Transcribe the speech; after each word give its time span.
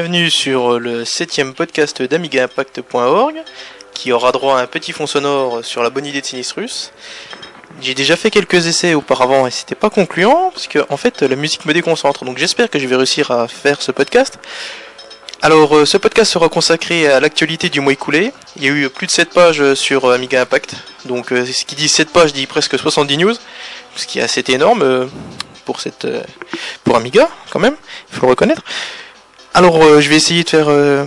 Bienvenue 0.00 0.30
sur 0.30 0.78
le 0.78 1.04
septième 1.04 1.54
podcast 1.54 2.02
d'AmigaImpact.org 2.02 3.34
qui 3.94 4.12
aura 4.12 4.30
droit 4.30 4.56
à 4.56 4.62
un 4.62 4.68
petit 4.68 4.92
fond 4.92 5.08
sonore 5.08 5.64
sur 5.64 5.82
la 5.82 5.90
bonne 5.90 6.06
idée 6.06 6.20
de 6.20 6.24
Sinistrus. 6.24 6.92
J'ai 7.80 7.94
déjà 7.94 8.14
fait 8.14 8.30
quelques 8.30 8.68
essais 8.68 8.94
auparavant 8.94 9.48
et 9.48 9.50
c'était 9.50 9.74
pas 9.74 9.90
concluant 9.90 10.52
parce 10.52 10.68
que 10.68 10.78
en 10.88 10.96
fait 10.96 11.22
la 11.22 11.34
musique 11.34 11.66
me 11.66 11.74
déconcentre 11.74 12.24
donc 12.24 12.38
j'espère 12.38 12.70
que 12.70 12.78
je 12.78 12.86
vais 12.86 12.94
réussir 12.94 13.32
à 13.32 13.48
faire 13.48 13.82
ce 13.82 13.90
podcast. 13.90 14.38
Alors 15.42 15.76
euh, 15.76 15.84
ce 15.84 15.96
podcast 15.96 16.30
sera 16.30 16.48
consacré 16.48 17.08
à 17.08 17.18
l'actualité 17.18 17.68
du 17.68 17.80
mois 17.80 17.92
écoulé. 17.92 18.32
Il 18.54 18.62
y 18.62 18.68
a 18.68 18.70
eu 18.70 18.88
plus 18.88 19.08
de 19.08 19.10
7 19.10 19.30
pages 19.30 19.74
sur 19.74 20.04
euh, 20.04 20.14
Amiga 20.14 20.40
Impact. 20.40 20.76
Donc 21.06 21.32
euh, 21.32 21.44
ce 21.44 21.64
qui 21.64 21.74
dit 21.74 21.88
7 21.88 22.10
pages 22.10 22.32
dit 22.32 22.46
presque 22.46 22.78
70 22.78 23.16
news, 23.16 23.34
ce 23.96 24.06
qui 24.06 24.20
est 24.20 24.22
assez 24.22 24.44
énorme 24.46 24.82
euh, 24.82 25.06
pour 25.64 25.80
cette 25.80 26.04
euh, 26.04 26.22
pour 26.84 26.96
Amiga 26.96 27.28
quand 27.50 27.58
même, 27.58 27.74
il 28.10 28.16
faut 28.16 28.26
le 28.26 28.30
reconnaître. 28.30 28.62
Alors 29.58 29.82
euh, 29.82 30.00
je 30.00 30.08
vais 30.08 30.14
essayer 30.14 30.44
de 30.44 30.48
faire 30.48 30.68
euh, 30.68 31.04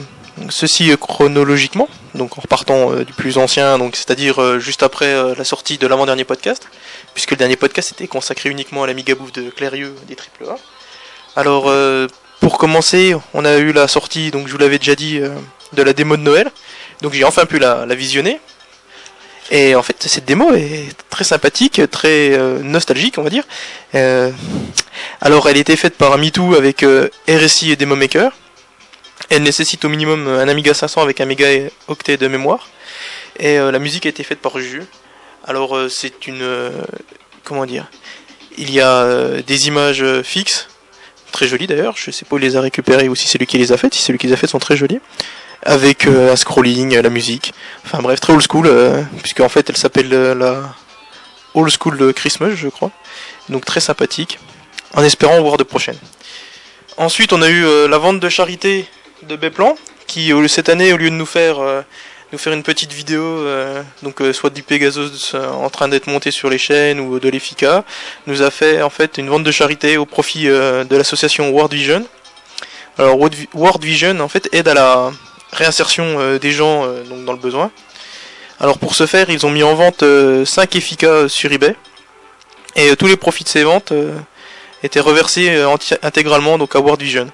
ceci 0.49 0.91
euh, 0.91 0.97
chronologiquement, 0.97 1.87
donc 2.15 2.37
en 2.37 2.41
repartant 2.41 2.93
du 2.95 3.13
plus 3.13 3.37
ancien, 3.37 3.77
donc 3.77 3.95
c'est-à-dire 3.95 4.59
juste 4.59 4.83
après 4.83 5.33
la 5.37 5.45
sortie 5.45 5.77
de 5.77 5.87
l'avant-dernier 5.87 6.25
podcast, 6.25 6.67
puisque 7.13 7.31
le 7.31 7.37
dernier 7.37 7.55
podcast 7.55 7.93
était 7.93 8.07
consacré 8.07 8.49
uniquement 8.49 8.83
à 8.83 8.87
l'Amiga 8.87 9.15
Bouffe 9.15 9.31
de 9.31 9.49
Clérieux 9.51 9.95
des 10.09 10.17
AAA. 10.17 10.57
Alors 11.37 11.71
pour 12.41 12.57
commencer, 12.57 13.15
on 13.33 13.45
a 13.45 13.55
eu 13.55 13.71
la 13.71 13.87
sortie, 13.87 14.31
donc 14.31 14.47
je 14.47 14.51
vous 14.51 14.57
l'avais 14.57 14.79
déjà 14.79 14.95
dit, 14.95 15.21
de 15.71 15.81
la 15.81 15.93
démo 15.93 16.17
de 16.17 16.23
Noël. 16.23 16.51
Donc 17.01 17.13
j'ai 17.13 17.23
enfin 17.23 17.45
pu 17.45 17.57
la, 17.57 17.85
la 17.85 17.95
visionner. 17.95 18.41
Et 19.49 19.75
en 19.75 19.81
fait, 19.81 19.95
cette 20.03 20.25
démo 20.25 20.51
est 20.53 20.89
très 21.09 21.23
sympathique, 21.23 21.81
très 21.89 22.37
nostalgique, 22.63 23.17
on 23.17 23.23
va 23.23 23.29
dire. 23.29 23.45
Alors, 25.21 25.47
elle 25.47 25.57
était 25.57 25.77
faite 25.77 25.95
par 25.95 26.11
Amitou 26.11 26.55
avec 26.55 26.85
RSI 27.29 27.71
et 27.71 27.75
Demo 27.77 27.95
Maker. 27.95 28.33
Elle 29.31 29.43
nécessite 29.43 29.85
au 29.85 29.89
minimum 29.89 30.27
un 30.27 30.49
Amiga 30.49 30.73
500 30.73 31.01
avec 31.01 31.21
un 31.21 31.25
méga 31.25 31.47
octet 31.87 32.17
de 32.17 32.27
mémoire. 32.27 32.67
Et 33.39 33.57
euh, 33.57 33.71
la 33.71 33.79
musique 33.79 34.05
a 34.05 34.09
été 34.09 34.23
faite 34.23 34.39
par 34.39 34.59
Juju. 34.59 34.83
Alors, 35.47 35.77
euh, 35.77 35.87
c'est 35.87 36.27
une... 36.27 36.41
euh, 36.41 36.69
comment 37.45 37.65
dire 37.65 37.89
Il 38.57 38.71
y 38.71 38.81
a 38.81 38.91
euh, 39.03 39.41
des 39.41 39.67
images 39.67 40.03
euh, 40.03 40.21
fixes, 40.21 40.67
très 41.31 41.47
jolies 41.47 41.65
d'ailleurs. 41.65 41.95
Je 41.95 42.11
sais 42.11 42.25
pas 42.25 42.35
où 42.35 42.39
il 42.39 42.41
les 42.41 42.57
a 42.57 42.61
récupérées 42.61 43.07
ou 43.07 43.15
si 43.15 43.29
c'est 43.29 43.37
lui 43.37 43.47
qui 43.47 43.57
les 43.57 43.71
a 43.71 43.77
faites. 43.77 43.93
Si 43.93 44.01
c'est 44.01 44.11
lui 44.11 44.19
qui 44.19 44.27
les 44.27 44.33
a 44.33 44.35
faites, 44.35 44.49
sont 44.49 44.59
très 44.59 44.75
jolies 44.75 44.99
avec 45.63 46.07
euh, 46.07 46.33
un 46.33 46.35
scrolling, 46.35 46.97
euh, 46.97 47.01
la 47.01 47.09
musique. 47.09 47.53
Enfin 47.85 47.99
bref, 48.01 48.19
très 48.19 48.33
old 48.33 48.45
school, 48.45 48.67
euh, 48.67 49.01
puisque 49.21 49.39
en 49.39 49.49
fait 49.49 49.69
elle 49.69 49.77
s'appelle 49.77 50.13
euh, 50.13 50.35
la 50.35 50.75
Old 51.53 51.71
School 51.79 52.13
Christmas, 52.13 52.51
je 52.55 52.67
crois. 52.67 52.91
Donc 53.47 53.63
très 53.63 53.79
sympathique, 53.79 54.39
en 54.93 55.03
espérant 55.03 55.41
voir 55.41 55.55
de 55.55 55.63
prochaines. 55.63 55.99
Ensuite, 56.97 57.31
on 57.31 57.41
a 57.41 57.47
eu 57.47 57.63
euh, 57.63 57.87
la 57.87 57.97
vente 57.97 58.19
de 58.19 58.27
charité 58.29 58.85
de 59.23 59.35
Beplan, 59.35 59.77
qui 60.07 60.31
cette 60.47 60.69
année, 60.69 60.93
au 60.93 60.97
lieu 60.97 61.09
de 61.09 61.15
nous 61.15 61.25
faire 61.25 61.59
euh, 61.59 61.81
nous 62.31 62.37
faire 62.37 62.53
une 62.53 62.63
petite 62.63 62.93
vidéo, 62.93 63.21
euh, 63.23 63.83
donc 64.03 64.21
euh, 64.21 64.31
soit 64.31 64.49
du 64.49 64.63
Pegasus 64.63 65.33
euh, 65.33 65.49
en 65.49 65.69
train 65.69 65.89
d'être 65.89 66.07
monté 66.07 66.31
sur 66.31 66.49
les 66.49 66.57
chaînes 66.57 66.99
ou 67.01 67.19
de 67.19 67.27
l'Effica, 67.29 67.83
nous 68.25 68.41
a 68.41 68.49
fait 68.51 68.81
en 68.81 68.89
fait 68.89 69.17
une 69.17 69.29
vente 69.29 69.43
de 69.43 69.51
charité 69.51 69.97
au 69.97 70.05
profit 70.05 70.47
euh, 70.47 70.83
de 70.85 70.95
l'association 70.95 71.49
World 71.49 71.73
Vision. 71.73 72.05
Alors 72.97 73.17
World 73.17 73.35
Vi- 73.35 73.49
World 73.53 73.83
Vision 73.83 74.19
en 74.21 74.29
fait 74.29 74.47
aide 74.53 74.67
à 74.69 74.73
la 74.73 75.11
réinsertion 75.51 76.37
des 76.37 76.51
gens 76.51 76.85
donc 77.09 77.25
dans 77.25 77.33
le 77.33 77.37
besoin. 77.39 77.69
Alors 78.61 78.77
pour 78.77 78.95
ce 78.95 79.05
faire, 79.05 79.29
ils 79.29 79.45
ont 79.45 79.49
mis 79.51 79.63
en 79.63 79.75
vente 79.75 80.03
5 80.45 80.75
Effica 80.77 81.27
sur 81.27 81.51
eBay 81.51 81.75
et 82.77 82.95
tous 82.95 83.07
les 83.07 83.17
profits 83.17 83.43
de 83.43 83.49
ces 83.49 83.63
ventes 83.63 83.91
étaient 84.83 84.99
reversés 85.01 85.61
intégralement 86.03 86.57
donc 86.57 86.75
à 86.75 86.79
World 86.79 87.01
Vision. 87.01 87.27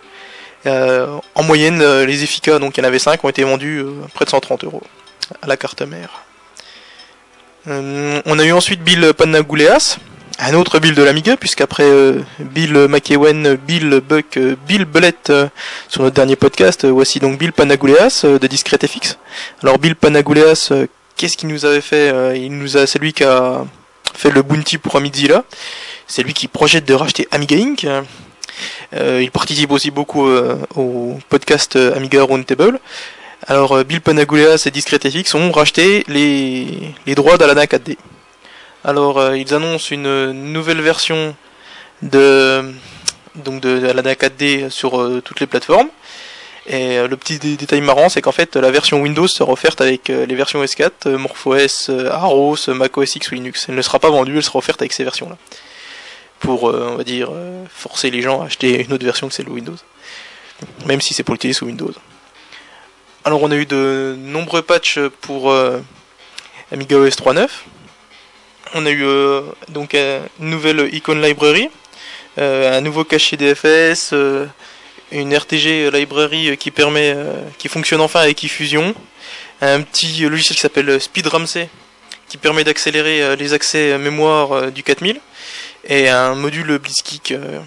Euh, 0.67 1.19
en 1.35 1.43
moyenne, 1.43 1.81
euh, 1.81 2.05
les 2.05 2.23
Effica, 2.23 2.59
donc 2.59 2.77
il 2.77 2.81
y 2.81 2.83
en 2.83 2.87
avait 2.87 2.99
5, 2.99 3.23
ont 3.23 3.29
été 3.29 3.43
vendus 3.43 3.79
euh, 3.79 3.93
près 4.13 4.25
de 4.25 4.29
130 4.29 4.65
euros 4.65 4.83
à 5.41 5.47
la 5.47 5.57
carte 5.57 5.81
mère. 5.81 6.23
On 7.69 8.39
a 8.39 8.45
eu 8.45 8.53
ensuite 8.53 8.81
Bill 8.81 9.13
Panagouleas, 9.13 9.97
un 10.39 10.53
autre 10.53 10.79
Bill 10.79 10.95
de 10.95 11.03
l'Amiga, 11.03 11.35
puisqu'après 11.35 11.83
euh, 11.83 12.21
Bill 12.39 12.87
McEwen, 12.87 13.55
Bill 13.55 14.01
Buck, 14.07 14.39
Bill 14.67 14.85
Bullet 14.85 15.13
euh, 15.29 15.49
sur 15.89 16.03
notre 16.03 16.15
dernier 16.15 16.37
podcast, 16.37 16.85
voici 16.85 17.19
donc 17.19 17.37
Bill 17.37 17.51
Panagouleas 17.51 18.23
de 18.23 18.47
Discrete 18.47 18.87
FX. 18.87 19.17
Alors 19.63 19.79
Bill 19.79 19.95
Panagouleas, 19.95 20.71
qu'est-ce 21.17 21.35
qu'il 21.35 21.49
nous 21.49 21.65
avait 21.65 21.81
fait 21.81 22.39
Il 22.39 22.57
nous 22.57 22.77
a, 22.77 22.87
c'est 22.87 22.99
lui 22.99 23.11
qui 23.11 23.25
a 23.25 23.65
fait 24.13 24.31
le 24.31 24.43
bounty 24.43 24.77
pour 24.77 24.95
Amidzilla. 24.95 25.43
C'est 26.07 26.23
lui 26.23 26.33
qui 26.33 26.47
projette 26.47 26.85
de 26.85 26.93
racheter 26.93 27.27
Amiga 27.31 27.57
Inc. 27.57 27.85
Euh, 28.93 29.21
il 29.21 29.31
participe 29.31 29.71
aussi 29.71 29.91
beaucoup 29.91 30.27
euh, 30.27 30.57
au 30.75 31.17
podcast 31.29 31.75
euh, 31.75 31.95
Amiga 31.95 32.23
Roundtable. 32.23 32.79
Alors 33.45 33.83
Bill 33.83 34.01
Panagouleas 34.01 34.63
et 34.65 34.71
Discrete 34.71 35.09
FX 35.09 35.35
ont 35.35 35.51
racheté 35.51 36.03
les, 36.07 36.93
droits 37.15 37.37
d'Alana 37.37 37.65
4D. 37.65 37.97
Alors 38.83 39.35
ils 39.35 39.53
annoncent 39.53 39.93
une 39.93 40.31
nouvelle 40.31 40.81
version 40.81 41.35
de 42.01 42.73
donc 43.35 43.61
de 43.61 43.87
Alana 43.87 44.13
4D 44.13 44.69
sur 44.71 45.21
toutes 45.23 45.39
les 45.39 45.45
plateformes. 45.47 45.89
Et 46.65 46.97
le 47.07 47.15
petit 47.15 47.39
dé- 47.39 47.55
détail 47.55 47.79
marrant, 47.81 48.09
c'est 48.09 48.21
qu'en 48.21 48.31
fait 48.33 48.55
la 48.57 48.71
version 48.71 48.99
Windows 49.01 49.27
sera 49.27 49.51
offerte 49.53 49.79
avec 49.79 50.09
les 50.09 50.35
versions 50.35 50.61
S4, 50.63 50.91
euh, 51.05 51.17
MorphOS, 51.17 51.91
Aros, 52.11 52.57
macOS 52.69 53.15
X 53.15 53.31
ou 53.31 53.35
Linux. 53.35 53.67
Elle 53.69 53.75
ne 53.75 53.81
sera 53.81 53.99
pas 53.99 54.09
vendue, 54.09 54.35
elle 54.37 54.43
sera 54.43 54.59
offerte 54.59 54.81
avec 54.81 54.91
ces 54.93 55.03
versions-là. 55.03 55.37
Pour, 56.39 56.69
euh, 56.69 56.89
on 56.91 56.95
va 56.95 57.03
dire, 57.03 57.29
euh, 57.31 57.65
forcer 57.69 58.11
les 58.11 58.21
gens 58.21 58.41
à 58.41 58.45
acheter 58.45 58.83
une 58.83 58.93
autre 58.93 59.05
version 59.05 59.27
que 59.27 59.33
celle 59.33 59.49
Windows. 59.49 59.75
Même 60.85 61.01
si 61.01 61.13
c'est 61.13 61.23
pour 61.23 61.33
l'utiliser 61.33 61.57
sous 61.57 61.65
Windows. 61.65 61.93
Alors 63.25 63.43
on 63.43 63.51
a 63.51 63.55
eu 63.55 63.65
de 63.65 64.15
nombreux 64.17 64.61
patchs 64.61 64.99
pour 65.21 65.51
euh, 65.51 65.79
Amiga 66.71 66.97
OS 66.97 67.15
3.9. 67.15 67.49
On 68.73 68.85
a 68.85 68.89
eu 68.89 69.03
euh, 69.03 69.41
donc 69.69 69.93
une 69.93 70.49
nouvelle 70.49 70.93
icon 70.93 71.15
library, 71.15 71.69
un 72.37 72.81
nouveau 72.81 73.03
cache 73.03 73.33
DFS, 73.33 74.13
une 75.11 75.33
RTG 75.33 75.89
library 75.91 76.57
qui 76.57 76.71
permet, 76.71 77.15
qui 77.57 77.67
fonctionne 77.67 78.01
enfin 78.01 78.21
avec 78.21 78.43
eFusion, 78.43 78.93
un 79.61 79.81
petit 79.81 80.19
logiciel 80.27 80.55
qui 80.55 80.61
s'appelle 80.61 80.99
SpeedRamsey 81.01 81.69
qui 82.29 82.37
permet 82.37 82.63
d'accélérer 82.63 83.35
les 83.37 83.53
accès 83.53 83.97
mémoire 83.97 84.71
du 84.71 84.83
4000 84.83 85.19
et 85.87 86.09
un 86.09 86.35
module 86.35 86.77
Blitzkrieg. 86.77 87.33
euh, 87.33 87.59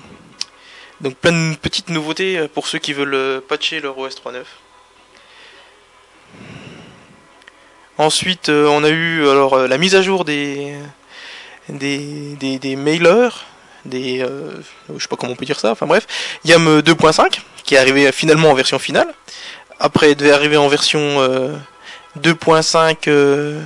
donc 1.01 1.17
plein 1.17 1.33
de 1.33 1.57
petites 1.57 1.89
nouveautés 1.89 2.39
euh, 2.39 2.49
pour 2.49 2.67
ceux 2.67 2.79
qui 2.79 2.93
veulent 2.93 3.15
euh, 3.15 3.41
patcher 3.41 3.81
leur 3.81 3.99
OS 3.99 4.15
3.9. 4.15 4.43
Ensuite, 7.99 8.49
on 8.49 8.83
a 8.83 8.89
eu 8.89 9.29
alors 9.29 9.59
la 9.59 9.77
mise 9.77 9.95
à 9.95 10.01
jour 10.01 10.25
des 10.25 10.75
des, 11.69 12.59
des, 12.59 12.77
mailers, 12.77 13.45
des 13.85 14.23
euh, 14.23 14.53
je 14.95 15.03
sais 15.03 15.09
pas 15.09 15.17
comment 15.17 15.33
on 15.33 15.37
peut 15.37 15.45
dire 15.45 15.61
ça. 15.61 15.73
Enfin 15.73 15.87
bref, 15.87 16.07
YAM 16.45 16.81
2.5 16.81 17.41
qui 17.65 17.75
est 17.75 17.79
arrivé 17.79 18.11
finalement 18.13 18.51
en 18.51 18.55
version 18.55 18.79
finale. 18.79 19.13
Après, 19.79 20.13
il 20.13 20.17
devait 20.17 20.33
arriver 20.33 20.57
en 20.57 20.69
version 20.69 21.01
euh, 21.01 21.57
2.5 22.21 22.97
euh, 23.09 23.63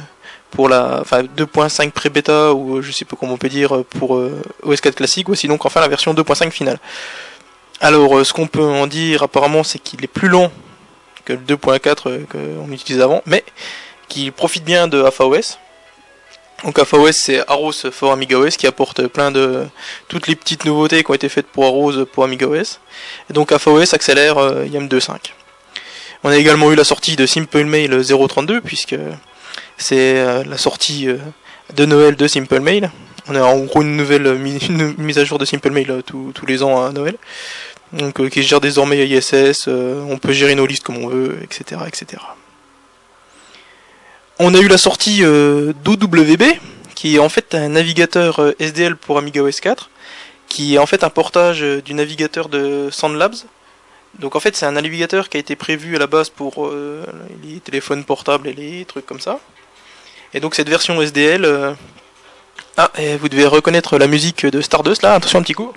pour 0.54 0.68
la, 0.68 1.00
enfin 1.00 1.22
2.5 1.22 1.90
pré-bêta 1.90 2.52
ou 2.54 2.76
euh, 2.76 2.82
je 2.82 2.92
sais 2.92 3.04
pas 3.04 3.16
comment 3.18 3.34
on 3.34 3.38
peut 3.38 3.48
dire 3.48 3.76
euh, 3.76 3.84
pour 3.98 4.16
euh, 4.16 4.42
OS4 4.64 4.92
classique 4.92 5.28
ou 5.28 5.34
sinon 5.34 5.58
enfin 5.60 5.80
la 5.80 5.88
version 5.88 6.14
2.5 6.14 6.50
finale. 6.50 6.78
Alors, 7.80 8.24
ce 8.24 8.32
qu'on 8.32 8.46
peut 8.46 8.62
en 8.62 8.86
dire 8.86 9.24
apparemment, 9.24 9.64
c'est 9.64 9.78
qu'il 9.78 10.02
est 10.04 10.08
plus 10.08 10.28
long 10.28 10.50
que 11.24 11.32
le 11.32 11.38
2.4 11.38 11.96
euh, 12.06 12.24
qu'on 12.30 12.72
utilisait 12.72 13.02
avant, 13.02 13.22
mais 13.26 13.44
qu'il 14.08 14.32
profite 14.32 14.64
bien 14.64 14.88
de 14.88 15.02
AFAOS. 15.02 15.58
Donc 16.64 16.78
AFAOS, 16.78 17.12
c'est 17.12 17.46
Aros 17.48 17.72
for 17.90 18.12
AmigaOS 18.12 18.50
qui 18.50 18.66
apporte 18.66 19.06
plein 19.08 19.30
de 19.30 19.66
toutes 20.08 20.28
les 20.28 20.36
petites 20.36 20.64
nouveautés 20.64 21.02
qui 21.02 21.10
ont 21.10 21.14
été 21.14 21.28
faites 21.28 21.46
pour 21.46 21.64
Aros 21.64 22.04
pour 22.06 22.24
AmigaOS. 22.24 22.78
Et 23.28 23.32
donc 23.32 23.52
AFAOS 23.52 23.94
accélère 23.94 24.38
euh, 24.38 24.66
YAM 24.66 24.88
2.5. 24.88 25.16
On 26.22 26.30
a 26.30 26.36
également 26.36 26.72
eu 26.72 26.74
la 26.74 26.84
sortie 26.84 27.16
de 27.16 27.26
Simple 27.26 27.64
Mail 27.64 28.02
032 28.02 28.62
puisque 28.62 28.96
c'est 29.76 30.18
euh, 30.18 30.44
la 30.44 30.58
sortie 30.58 31.08
euh, 31.08 31.16
de 31.74 31.84
Noël 31.84 32.16
de 32.16 32.26
Simple 32.26 32.60
Mail. 32.60 32.90
On 33.26 33.34
a 33.34 33.42
en 33.42 33.58
gros 33.64 33.82
une 33.82 33.96
nouvelle 33.96 34.26
euh, 34.26 34.38
mise 34.98 35.18
à 35.18 35.24
jour 35.24 35.38
de 35.38 35.44
Simple 35.44 35.70
Mail 35.70 36.02
tous- 36.06 36.32
les 36.46 36.62
ans 36.62 36.84
à 36.84 36.92
Noël. 36.92 37.16
Donc 37.92 38.28
qui 38.28 38.42
gère 38.42 38.60
désormais 38.60 39.06
ISS, 39.06 39.68
on 39.68 40.18
peut 40.18 40.32
gérer 40.32 40.54
nos 40.56 40.66
listes 40.66 40.82
comme 40.82 40.98
on 40.98 41.06
veut, 41.08 41.38
etc. 41.42 41.80
etc. 41.86 42.20
On 44.40 44.52
a 44.52 44.58
eu 44.58 44.66
la 44.66 44.78
sortie 44.78 45.20
d'OWB, 45.22 46.42
qui 46.96 47.14
est 47.14 47.18
en 47.20 47.28
fait 47.28 47.54
un 47.54 47.68
navigateur 47.68 48.52
SDL 48.58 48.96
pour 48.96 49.16
Amiga 49.16 49.42
OS 49.44 49.60
4, 49.60 49.90
qui 50.48 50.74
est 50.74 50.78
en 50.78 50.86
fait 50.86 51.04
un 51.04 51.10
portage 51.10 51.60
du 51.60 51.94
navigateur 51.94 52.48
de 52.48 52.88
SandLabs. 52.90 53.36
Donc 54.18 54.34
en 54.34 54.40
fait 54.40 54.56
c'est 54.56 54.66
un 54.66 54.72
navigateur 54.72 55.28
qui 55.28 55.36
a 55.36 55.40
été 55.40 55.54
prévu 55.54 55.94
à 55.94 56.00
la 56.00 56.08
base 56.08 56.30
pour 56.30 56.68
les 57.44 57.60
téléphones 57.60 58.02
portables 58.02 58.48
et 58.48 58.54
les 58.54 58.84
trucs 58.86 59.06
comme 59.06 59.20
ça. 59.20 59.38
Et 60.34 60.40
donc 60.40 60.56
cette 60.56 60.68
version 60.68 61.00
SDL. 61.00 61.44
Euh, 61.44 61.72
ah, 62.76 62.90
vous 63.20 63.28
devez 63.28 63.46
reconnaître 63.46 63.98
la 63.98 64.08
musique 64.08 64.44
de 64.44 64.60
Stardust 64.60 65.02
là, 65.02 65.14
attention 65.14 65.38
un 65.38 65.42
petit 65.42 65.52
coup. 65.52 65.72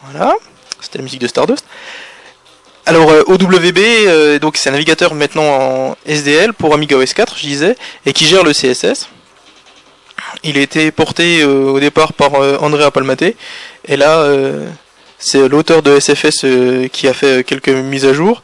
Voilà, 0.00 0.34
c'était 0.80 0.98
la 0.98 1.04
musique 1.04 1.20
de 1.20 1.26
Stardust. 1.26 1.66
Alors 2.86 3.10
euh, 3.10 3.22
OWB, 3.26 3.78
euh, 3.78 4.38
donc 4.38 4.56
c'est 4.56 4.70
un 4.70 4.72
navigateur 4.72 5.14
maintenant 5.14 5.44
en 5.44 5.96
SDL 6.06 6.54
pour 6.54 6.72
Amiga 6.72 6.96
OS 6.96 7.12
4, 7.12 7.36
je 7.36 7.42
disais, 7.42 7.76
et 8.06 8.14
qui 8.14 8.24
gère 8.24 8.42
le 8.42 8.52
CSS. 8.52 9.10
Il 10.44 10.56
a 10.56 10.62
été 10.62 10.90
porté 10.90 11.44
au 11.44 11.78
départ 11.78 12.14
par 12.14 12.34
Andrea 12.62 12.90
Palmaté, 12.90 13.36
et 13.86 13.96
là 13.96 14.26
c'est 15.24 15.48
l'auteur 15.48 15.82
de 15.82 15.98
SFS 15.98 16.44
qui 16.92 17.08
a 17.08 17.14
fait 17.14 17.44
quelques 17.44 17.70
mises 17.70 18.04
à 18.04 18.12
jour. 18.12 18.42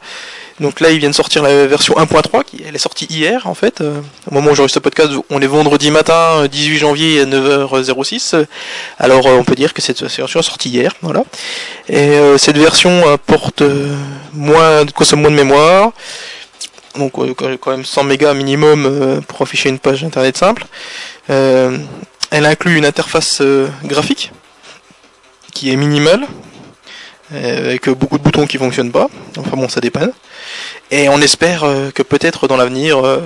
Donc 0.61 0.79
là, 0.79 0.91
ils 0.91 0.99
viennent 0.99 1.11
sortir 1.11 1.41
la 1.41 1.65
version 1.65 1.95
1.3, 1.95 2.43
qui 2.43 2.61
elle 2.67 2.75
est 2.75 2.79
sortie 2.79 3.05
hier 3.09 3.47
en 3.47 3.55
fait. 3.55 3.81
Euh, 3.81 3.99
au 4.29 4.33
moment 4.35 4.51
où 4.51 4.55
j'enregistre 4.55 4.75
ce 4.75 4.79
podcast, 4.79 5.11
on 5.31 5.41
est 5.41 5.47
vendredi 5.47 5.89
matin, 5.89 6.45
18 6.45 6.77
janvier 6.77 7.21
à 7.21 7.25
9h06. 7.25 8.45
Alors 8.99 9.25
euh, 9.25 9.37
on 9.37 9.43
peut 9.43 9.55
dire 9.55 9.73
que 9.73 9.81
cette 9.81 9.99
version 9.99 10.39
est 10.39 10.43
sortie 10.43 10.69
hier, 10.69 10.93
voilà. 11.01 11.23
Et 11.89 12.09
euh, 12.09 12.37
cette 12.37 12.59
version 12.59 13.09
apporte 13.09 13.63
moins, 14.33 14.85
consomme 14.85 15.21
moins 15.21 15.31
de 15.31 15.35
mémoire, 15.35 15.93
donc 16.95 17.13
quand 17.13 17.71
même 17.71 17.83
100 17.83 18.03
mégas 18.03 18.35
minimum 18.35 19.21
pour 19.27 19.41
afficher 19.41 19.69
une 19.69 19.79
page 19.79 20.03
internet 20.03 20.37
simple. 20.37 20.65
elle 21.27 22.45
inclut 22.45 22.77
une 22.77 22.85
interface 22.85 23.41
graphique 23.83 24.31
qui 25.53 25.71
est 25.71 25.75
minimale, 25.75 26.27
avec 27.33 27.89
beaucoup 27.89 28.17
de 28.17 28.23
boutons 28.23 28.45
qui 28.45 28.57
fonctionnent 28.57 28.91
pas. 28.91 29.07
Enfin 29.37 29.55
bon, 29.55 29.69
ça 29.69 29.79
dépanne. 29.79 30.11
Et 30.89 31.07
on 31.07 31.21
espère 31.21 31.63
euh, 31.63 31.89
que 31.91 32.03
peut-être 32.03 32.47
dans 32.47 32.57
l'avenir, 32.57 33.05
euh, 33.05 33.21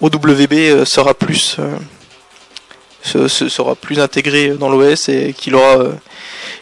OWB 0.00 0.52
euh, 0.52 0.84
sera 0.84 1.14
plus 1.14 1.56
sera 3.04 3.74
plus 3.74 4.00
intégré 4.00 4.50
dans 4.50 4.68
l'OS 4.68 5.08
et 5.08 5.32
qu'il 5.32 5.54
aura 5.54 5.86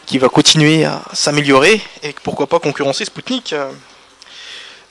qui 0.05 0.17
va 0.17 0.29
continuer 0.29 0.85
à 0.85 1.01
s'améliorer 1.11 1.81
et 2.03 2.15
pourquoi 2.23 2.47
pas 2.47 2.59
concurrencer 2.59 3.03
Sputnik. 3.03 3.53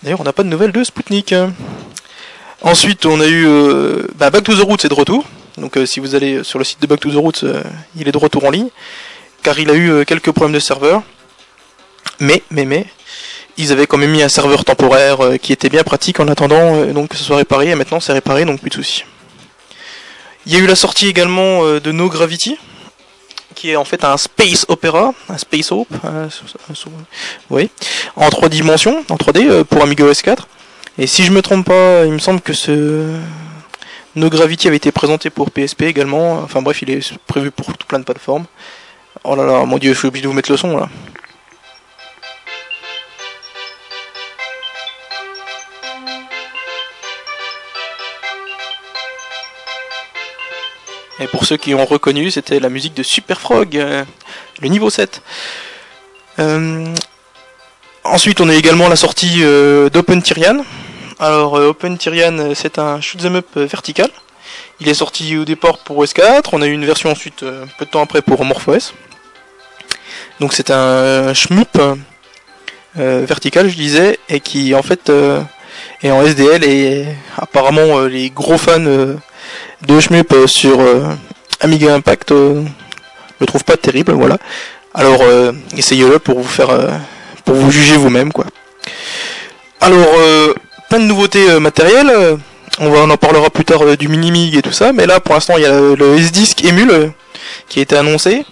D'ailleurs, 0.02 0.20
on 0.20 0.24
n'a 0.24 0.34
pas 0.34 0.42
de 0.42 0.48
nouvelles 0.48 0.72
de 0.72 0.84
Sputnik. 0.84 1.34
Ensuite, 2.60 3.06
on 3.06 3.20
a 3.20 3.26
eu 3.26 3.46
bah, 4.16 4.28
Back 4.28 4.44
to 4.44 4.54
the 4.54 4.60
Roots 4.60 4.84
est 4.84 4.88
de 4.88 4.94
retour. 4.94 5.24
Donc, 5.56 5.78
si 5.86 5.98
vous 5.98 6.14
allez 6.14 6.44
sur 6.44 6.58
le 6.58 6.64
site 6.64 6.82
de 6.82 6.86
Back 6.86 7.00
to 7.00 7.10
the 7.10 7.16
Roots, 7.16 7.44
il 7.96 8.06
est 8.06 8.12
de 8.12 8.18
retour 8.18 8.44
en 8.44 8.50
ligne, 8.50 8.68
car 9.42 9.58
il 9.58 9.70
a 9.70 9.74
eu 9.74 10.04
quelques 10.04 10.32
problèmes 10.32 10.52
de 10.52 10.60
serveur. 10.60 11.02
Mais, 12.20 12.42
mais, 12.50 12.64
mais, 12.64 12.86
ils 13.56 13.72
avaient 13.72 13.86
quand 13.86 13.98
même 13.98 14.10
mis 14.10 14.22
un 14.22 14.28
serveur 14.28 14.64
temporaire 14.64 15.24
euh, 15.24 15.36
qui 15.36 15.52
était 15.52 15.68
bien 15.68 15.82
pratique 15.82 16.20
en 16.20 16.28
attendant 16.28 16.76
euh, 16.76 16.92
donc 16.92 17.08
que 17.10 17.16
ce 17.16 17.24
soit 17.24 17.36
réparé 17.36 17.70
et 17.70 17.74
maintenant 17.74 18.00
c'est 18.00 18.12
réparé 18.12 18.44
donc 18.44 18.60
plus 18.60 18.70
de 18.70 18.74
soucis. 18.74 19.04
Il 20.46 20.52
y 20.52 20.56
a 20.56 20.58
eu 20.58 20.66
la 20.66 20.76
sortie 20.76 21.08
également 21.08 21.64
euh, 21.64 21.80
de 21.80 21.92
No 21.92 22.08
Gravity 22.08 22.58
qui 23.54 23.70
est 23.70 23.76
en 23.76 23.84
fait 23.84 24.04
un 24.04 24.18
space 24.18 24.66
opera, 24.68 25.14
un 25.30 25.38
space 25.38 25.72
op, 25.72 25.88
oui, 27.48 27.70
en 28.14 28.28
trois 28.28 28.50
dimensions, 28.50 29.02
en 29.08 29.16
3D 29.16 29.64
pour 29.64 29.82
Amiga 29.82 30.04
OS 30.04 30.20
4. 30.20 30.46
Et 30.98 31.06
si 31.06 31.24
je 31.24 31.32
me 31.32 31.40
trompe 31.40 31.64
pas, 31.64 32.04
il 32.04 32.12
me 32.12 32.18
semble 32.18 32.42
que 32.42 32.52
ce 32.52 33.16
No 34.14 34.28
Gravity 34.28 34.68
avait 34.68 34.76
été 34.76 34.92
présenté 34.92 35.30
pour 35.30 35.50
PSP 35.50 35.82
également. 35.82 36.40
Enfin 36.40 36.60
bref, 36.60 36.82
il 36.82 36.90
est 36.90 37.16
prévu 37.26 37.50
pour 37.50 37.66
tout 37.78 37.86
plein 37.86 37.98
de 37.98 38.04
plateformes. 38.04 38.44
Oh 39.24 39.34
là 39.34 39.46
là, 39.46 39.64
mon 39.64 39.78
dieu, 39.78 39.94
je 39.94 39.98
suis 39.98 40.08
obligé 40.08 40.24
de 40.24 40.28
vous 40.28 40.34
mettre 40.34 40.50
le 40.50 40.58
son 40.58 40.76
là. 40.76 40.90
Et 51.18 51.26
pour 51.28 51.46
ceux 51.46 51.56
qui 51.56 51.74
ont 51.74 51.86
reconnu, 51.86 52.30
c'était 52.30 52.60
la 52.60 52.68
musique 52.68 52.94
de 52.94 53.02
Super 53.02 53.40
Frog, 53.40 53.76
euh, 53.76 54.04
le 54.60 54.68
niveau 54.68 54.90
7. 54.90 55.22
Euh, 56.38 56.92
ensuite, 58.04 58.40
on 58.42 58.48
a 58.50 58.54
également 58.54 58.88
la 58.88 58.96
sortie 58.96 59.38
euh, 59.42 59.88
d'Open 59.88 60.20
Tyrian. 60.20 60.62
Alors, 61.18 61.54
Open 61.54 61.96
Tyrian, 61.96 62.54
c'est 62.54 62.78
un 62.78 63.00
shoot'em 63.00 63.36
up 63.36 63.46
vertical. 63.54 64.10
Il 64.80 64.88
est 64.90 64.94
sorti 64.94 65.38
au 65.38 65.46
départ 65.46 65.78
pour 65.78 66.04
OS4. 66.04 66.50
On 66.52 66.60
a 66.60 66.66
eu 66.66 66.72
une 66.72 66.84
version 66.84 67.10
ensuite, 67.10 67.40
peu 67.40 67.86
de 67.86 67.90
temps 67.90 68.02
après, 68.02 68.20
pour 68.20 68.44
MorphOS. 68.44 68.92
Donc, 70.40 70.52
c'est 70.52 70.70
un 70.70 71.32
shmup 71.32 71.78
vertical, 72.94 73.70
je 73.70 73.76
disais, 73.76 74.18
et 74.28 74.40
qui 74.40 74.74
en 74.74 74.82
fait 74.82 75.10
est 76.02 76.10
en 76.10 76.20
SDL. 76.20 76.64
Et 76.64 77.06
apparemment, 77.38 78.00
les 78.00 78.28
gros 78.28 78.58
fans 78.58 79.16
de 79.86 80.00
shmup 80.00 80.32
euh, 80.32 80.46
sur 80.46 80.80
euh, 80.80 81.04
Amiga 81.60 81.94
Impact 81.94 82.32
euh, 82.32 82.62
le 83.40 83.46
trouve 83.46 83.64
pas 83.64 83.76
terrible, 83.76 84.12
voilà. 84.12 84.38
Alors 84.94 85.22
essayez-le 85.76 86.18
pour 86.18 86.40
vous 86.40 86.48
faire 86.48 86.68
pour 87.44 87.54
vous 87.54 87.70
juger 87.70 87.98
vous-même 87.98 88.32
quoi. 88.32 88.46
Alors 89.82 90.08
plein 90.88 91.00
de 91.00 91.04
nouveautés 91.04 91.60
matérielles, 91.60 92.38
on 92.80 93.10
en 93.10 93.16
parlera 93.18 93.50
plus 93.50 93.66
tard 93.66 93.84
du 93.98 94.08
mini-mig 94.08 94.56
et 94.56 94.62
tout 94.62 94.72
ça, 94.72 94.94
mais 94.94 95.04
là 95.04 95.20
pour 95.20 95.34
l'instant 95.34 95.58
il 95.58 95.64
y 95.64 95.66
a 95.66 95.78
le, 95.78 96.16
S-Disc 96.16 96.64
Emule 96.64 97.12
qui 97.68 97.80
a 97.80 97.82
été 97.82 97.94
annoncé 97.94 98.46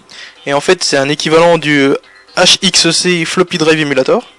et 0.45 0.53
en 0.53 0.61
fait 0.61 0.85
c'est 0.85 0.99
un 0.99 1.09
équivalent 1.09 1.57
du 1.57 1.95
HXC 2.37 3.25
Floppy 3.25 3.57
Drive 3.57 3.81
Emulator. 3.81 4.34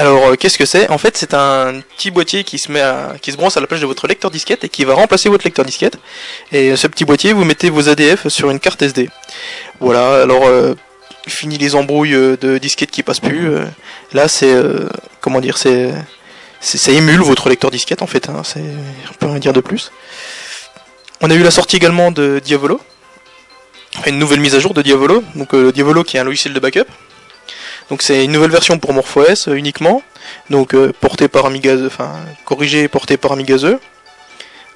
Alors, 0.00 0.28
euh, 0.28 0.34
qu'est-ce 0.34 0.56
que 0.56 0.64
c'est? 0.64 0.88
En 0.88 0.96
fait, 0.96 1.18
c'est 1.18 1.34
un 1.34 1.82
petit 1.94 2.10
boîtier 2.10 2.42
qui 2.42 2.58
se 2.58 2.72
met 2.72 2.80
à, 2.80 3.16
qui 3.20 3.32
se 3.32 3.36
branche 3.36 3.58
à 3.58 3.60
la 3.60 3.66
place 3.66 3.82
de 3.82 3.86
votre 3.86 4.06
lecteur 4.06 4.30
disquette 4.30 4.64
et 4.64 4.70
qui 4.70 4.86
va 4.86 4.94
remplacer 4.94 5.28
votre 5.28 5.44
lecteur 5.44 5.62
disquette. 5.62 5.98
Et 6.52 6.74
ce 6.74 6.86
petit 6.86 7.04
boîtier, 7.04 7.34
vous 7.34 7.44
mettez 7.44 7.68
vos 7.68 7.86
ADF 7.90 8.28
sur 8.28 8.50
une 8.50 8.60
carte 8.60 8.80
SD. 8.80 9.10
Voilà. 9.78 10.22
Alors, 10.22 10.46
euh, 10.46 10.74
fini 11.28 11.58
les 11.58 11.74
embrouilles 11.74 12.14
euh, 12.14 12.38
de 12.38 12.56
disquette 12.56 12.90
qui 12.90 13.02
passent 13.02 13.20
plus. 13.20 13.50
là, 14.14 14.26
c'est 14.26 14.56
comment 15.20 15.42
dire, 15.42 15.58
c'est 15.58 15.92
ça 16.60 16.92
émule 16.92 17.20
votre 17.20 17.50
lecteur 17.50 17.70
disquette 17.70 18.00
en 18.00 18.06
fait. 18.06 18.30
Hein, 18.30 18.40
c'est, 18.42 18.64
on 19.10 19.14
peut 19.18 19.26
rien 19.26 19.38
dire 19.38 19.52
de 19.52 19.60
plus. 19.60 19.92
On 21.20 21.30
a 21.30 21.34
eu 21.34 21.42
la 21.42 21.50
sortie 21.50 21.76
également 21.76 22.10
de 22.10 22.40
Diavolo, 22.42 22.80
une 24.06 24.18
nouvelle 24.18 24.40
mise 24.40 24.54
à 24.54 24.60
jour 24.60 24.72
de 24.72 24.80
Diavolo. 24.80 25.22
Donc 25.34 25.54
Diavolo 25.54 26.04
qui 26.04 26.16
est 26.16 26.20
un 26.20 26.24
logiciel 26.24 26.54
de 26.54 26.60
backup 26.60 26.88
donc 27.90 28.02
c'est 28.02 28.24
une 28.24 28.30
nouvelle 28.30 28.52
version 28.52 28.78
pour 28.78 28.92
MorphOS 28.92 29.48
euh, 29.48 29.54
uniquement, 29.54 30.02
donc 30.48 30.74
euh, 30.74 30.92
portée 31.00 31.26
par 31.26 31.46
Amiga, 31.46 31.74
enfin 31.84 32.12
corrigée 32.44 32.84
et 32.84 32.88
portée 32.88 33.16
par 33.16 33.32
Amigazeux. 33.32 33.80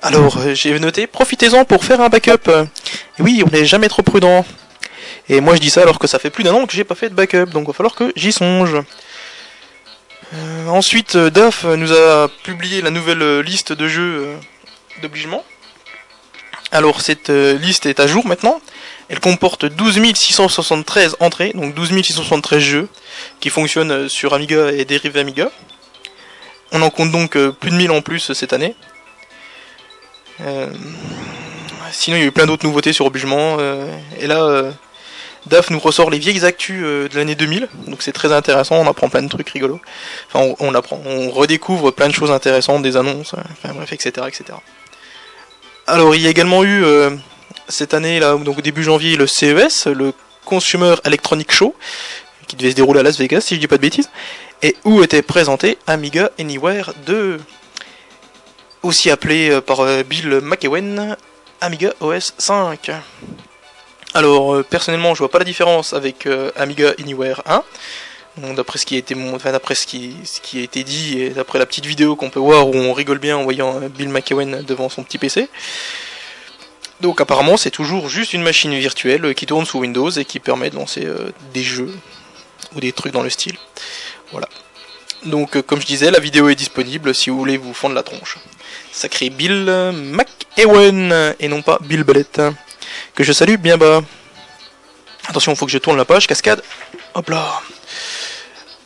Alors 0.02 0.36
euh, 0.38 0.54
j'ai 0.54 0.76
noté, 0.80 1.06
profitez-en 1.06 1.64
pour 1.64 1.84
faire 1.84 2.00
un 2.00 2.08
backup. 2.08 2.50
Et 2.50 3.22
oui, 3.22 3.44
on 3.46 3.50
n'est 3.50 3.64
jamais 3.64 3.88
trop 3.88 4.02
prudent. 4.02 4.44
Et 5.28 5.40
moi 5.40 5.54
je 5.54 5.60
dis 5.60 5.70
ça 5.70 5.82
alors 5.82 6.00
que 6.00 6.08
ça 6.08 6.18
fait 6.18 6.28
plus 6.28 6.42
d'un 6.42 6.54
an 6.54 6.66
que 6.66 6.72
j'ai 6.72 6.82
pas 6.82 6.96
fait 6.96 7.08
de 7.08 7.14
backup, 7.14 7.46
donc 7.46 7.64
il 7.64 7.66
va 7.68 7.72
falloir 7.72 7.94
que 7.94 8.12
j'y 8.16 8.32
songe. 8.32 8.76
ensuite, 10.66 11.16
DAF 11.16 11.64
nous 11.64 11.92
a 11.92 12.28
publié 12.42 12.82
la 12.82 12.90
nouvelle 12.90 13.40
liste 13.40 13.72
de 13.72 13.86
jeux 13.86 14.34
d'obligement. 15.02 15.44
Alors 16.72 17.00
cette 17.00 17.30
liste 17.30 17.86
est 17.86 18.00
à 18.00 18.08
jour 18.08 18.26
maintenant. 18.26 18.60
Elle 19.14 19.20
comporte 19.20 19.64
12 19.64 20.12
673 20.12 21.18
entrées, 21.20 21.52
donc 21.54 21.72
12 21.72 22.02
673 22.02 22.58
jeux 22.58 22.88
qui 23.38 23.48
fonctionnent 23.48 23.92
euh, 23.92 24.08
sur 24.08 24.34
Amiga 24.34 24.72
et 24.72 24.84
dérivés 24.84 25.20
Amiga. 25.20 25.52
On 26.72 26.82
en 26.82 26.90
compte 26.90 27.12
donc 27.12 27.36
euh, 27.36 27.52
plus 27.52 27.70
de 27.70 27.76
1000 27.76 27.92
en 27.92 28.02
plus 28.02 28.32
cette 28.32 28.52
année. 28.52 28.74
Euh, 30.40 30.66
sinon, 31.92 32.16
il 32.16 32.20
y 32.20 32.22
a 32.24 32.26
eu 32.26 32.32
plein 32.32 32.46
d'autres 32.46 32.66
nouveautés 32.66 32.92
sur 32.92 33.06
Obligement. 33.06 33.58
et 34.18 34.26
là, 34.26 34.72
DAF 35.46 35.70
nous 35.70 35.78
ressort 35.78 36.10
les 36.10 36.18
vieilles 36.18 36.44
actus 36.44 36.82
de 36.82 37.10
l'année 37.14 37.36
2000. 37.36 37.68
Donc 37.86 38.02
c'est 38.02 38.10
très 38.10 38.32
intéressant, 38.32 38.74
on 38.74 38.88
apprend 38.88 39.08
plein 39.08 39.22
de 39.22 39.28
trucs 39.28 39.50
rigolos. 39.50 39.80
Enfin, 40.32 40.56
on, 40.58 40.74
apprend, 40.74 41.00
on 41.06 41.30
redécouvre 41.30 41.92
plein 41.92 42.08
de 42.08 42.14
choses 42.14 42.32
intéressantes, 42.32 42.82
des 42.82 42.96
annonces, 42.96 43.34
enfin 43.52 43.74
bref, 43.74 43.92
etc., 43.92 44.26
etc. 44.26 44.58
Alors, 45.86 46.16
il 46.16 46.20
y 46.22 46.26
a 46.26 46.30
également 46.30 46.64
eu 46.64 46.84
cette 47.68 47.94
année, 47.94 48.20
là, 48.20 48.36
donc 48.36 48.60
début 48.60 48.82
janvier, 48.82 49.16
le 49.16 49.26
CES, 49.26 49.86
le 49.86 50.12
Consumer 50.44 50.94
Electronic 51.04 51.52
Show, 51.52 51.74
qui 52.46 52.56
devait 52.56 52.70
se 52.70 52.76
dérouler 52.76 53.00
à 53.00 53.02
Las 53.02 53.18
Vegas, 53.18 53.42
si 53.42 53.54
je 53.54 53.60
dis 53.60 53.66
pas 53.66 53.76
de 53.76 53.82
bêtises, 53.82 54.10
et 54.62 54.76
où 54.84 55.02
était 55.02 55.22
présenté 55.22 55.78
Amiga 55.86 56.30
Anywhere 56.38 56.92
2, 57.06 57.40
aussi 58.82 59.10
appelé 59.10 59.50
euh, 59.50 59.60
par 59.60 59.80
euh, 59.80 60.02
Bill 60.02 60.40
McEwen 60.42 61.16
Amiga 61.60 61.92
OS 62.00 62.34
5. 62.38 62.90
Alors, 64.12 64.54
euh, 64.54 64.62
personnellement, 64.62 65.14
je 65.14 65.20
vois 65.20 65.30
pas 65.30 65.38
la 65.38 65.44
différence 65.44 65.92
avec 65.92 66.28
Amiga 66.56 66.94
Anywhere 66.98 67.42
1. 67.46 67.62
D'après 68.54 68.78
ce 68.78 68.86
qui 68.86 68.96
a 68.96 70.60
été 70.60 70.84
dit 70.84 71.20
et 71.20 71.30
d'après 71.30 71.58
la 71.60 71.66
petite 71.66 71.86
vidéo 71.86 72.16
qu'on 72.16 72.30
peut 72.30 72.40
voir 72.40 72.68
où 72.68 72.74
on 72.74 72.92
rigole 72.92 73.18
bien 73.18 73.36
en 73.36 73.44
voyant 73.44 73.78
Bill 73.96 74.08
McEwen 74.08 74.62
devant 74.62 74.88
son 74.88 75.04
petit 75.04 75.18
PC. 75.18 75.48
Donc 77.00 77.20
apparemment 77.20 77.56
c'est 77.56 77.70
toujours 77.70 78.08
juste 78.08 78.32
une 78.32 78.42
machine 78.42 78.74
virtuelle 78.78 79.34
qui 79.34 79.46
tourne 79.46 79.64
sous 79.66 79.78
Windows 79.78 80.10
et 80.10 80.24
qui 80.24 80.40
permet 80.40 80.70
de 80.70 80.76
lancer 80.76 81.04
euh, 81.04 81.32
des 81.52 81.62
jeux 81.62 81.92
ou 82.74 82.80
des 82.80 82.92
trucs 82.92 83.12
dans 83.12 83.22
le 83.22 83.30
style. 83.30 83.56
Voilà. 84.32 84.48
Donc 85.24 85.56
euh, 85.56 85.62
comme 85.62 85.80
je 85.80 85.86
disais, 85.86 86.10
la 86.10 86.20
vidéo 86.20 86.48
est 86.48 86.54
disponible 86.54 87.14
si 87.14 87.30
vous 87.30 87.38
voulez 87.38 87.56
vous 87.56 87.74
fendre 87.74 87.94
la 87.94 88.02
tronche. 88.02 88.38
Sacré 88.92 89.30
Bill 89.30 89.92
McEwen 89.92 91.34
et 91.40 91.48
non 91.48 91.62
pas 91.62 91.78
Bill 91.82 92.04
Ballett 92.04 92.40
que 93.14 93.24
je 93.24 93.32
salue 93.32 93.56
bien 93.56 93.76
bas. 93.76 94.02
Attention, 95.26 95.54
faut 95.54 95.66
que 95.66 95.72
je 95.72 95.78
tourne 95.78 95.96
la 95.96 96.04
page, 96.04 96.26
cascade. 96.26 96.62
Hop 97.14 97.30
là. 97.30 97.60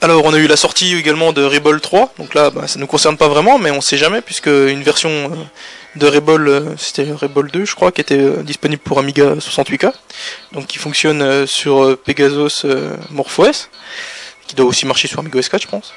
Alors, 0.00 0.24
on 0.24 0.32
a 0.32 0.38
eu 0.38 0.46
la 0.46 0.56
sortie 0.56 0.94
également 0.94 1.32
de 1.32 1.42
Rebol 1.42 1.80
3. 1.80 2.14
Donc 2.18 2.34
là, 2.34 2.50
bah, 2.50 2.68
ça 2.68 2.76
ne 2.76 2.82
nous 2.82 2.86
concerne 2.86 3.16
pas 3.16 3.26
vraiment, 3.26 3.58
mais 3.58 3.72
on 3.72 3.80
sait 3.80 3.96
jamais, 3.96 4.20
puisque 4.20 4.46
une 4.46 4.82
version 4.82 5.10
euh, 5.10 5.34
de 5.97 6.07
Rebol, 6.07 6.49
euh, 6.49 6.76
c'était 6.76 7.11
Rebol 7.11 7.50
2, 7.50 7.64
je 7.64 7.75
crois, 7.75 7.92
qui 7.92 8.00
était 8.00 8.18
euh, 8.18 8.42
disponible 8.42 8.83
pour 8.83 8.99
Amiga 8.99 9.35
68K. 9.35 9.92
Donc, 10.52 10.66
qui 10.66 10.78
fonctionne 10.78 11.47
sur 11.47 11.97
Pegasus 11.99 12.66
MorphOS, 13.11 13.68
qui 14.47 14.54
doit 14.54 14.66
aussi 14.66 14.87
marcher 14.87 15.09
sur 15.09 15.18
Amiga 15.21 15.40
S4, 15.40 15.62
je 15.62 15.68
pense. 15.68 15.95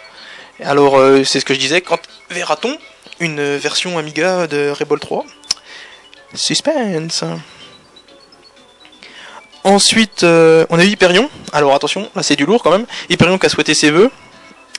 Alors, 0.63 0.99
c'est 1.25 1.39
ce 1.39 1.45
que 1.45 1.53
je 1.53 1.59
disais, 1.59 1.81
quand 1.81 1.99
verra-t-on 2.29 2.77
une 3.19 3.57
version 3.57 3.97
Amiga 3.97 4.47
de 4.47 4.69
Rebol 4.69 4.99
3 4.99 5.25
Suspense 6.33 7.23
Ensuite, 9.63 10.23
euh, 10.23 10.65
on 10.69 10.79
a 10.79 10.83
eu 10.83 10.87
Hyperion. 10.87 11.29
Alors 11.53 11.75
attention, 11.75 12.09
là 12.15 12.23
c'est 12.23 12.35
du 12.35 12.45
lourd 12.45 12.63
quand 12.63 12.71
même. 12.71 12.85
Hyperion 13.09 13.37
qui 13.37 13.45
a 13.45 13.49
souhaité 13.49 13.73
ses 13.73 13.91
vœux. 13.91 14.09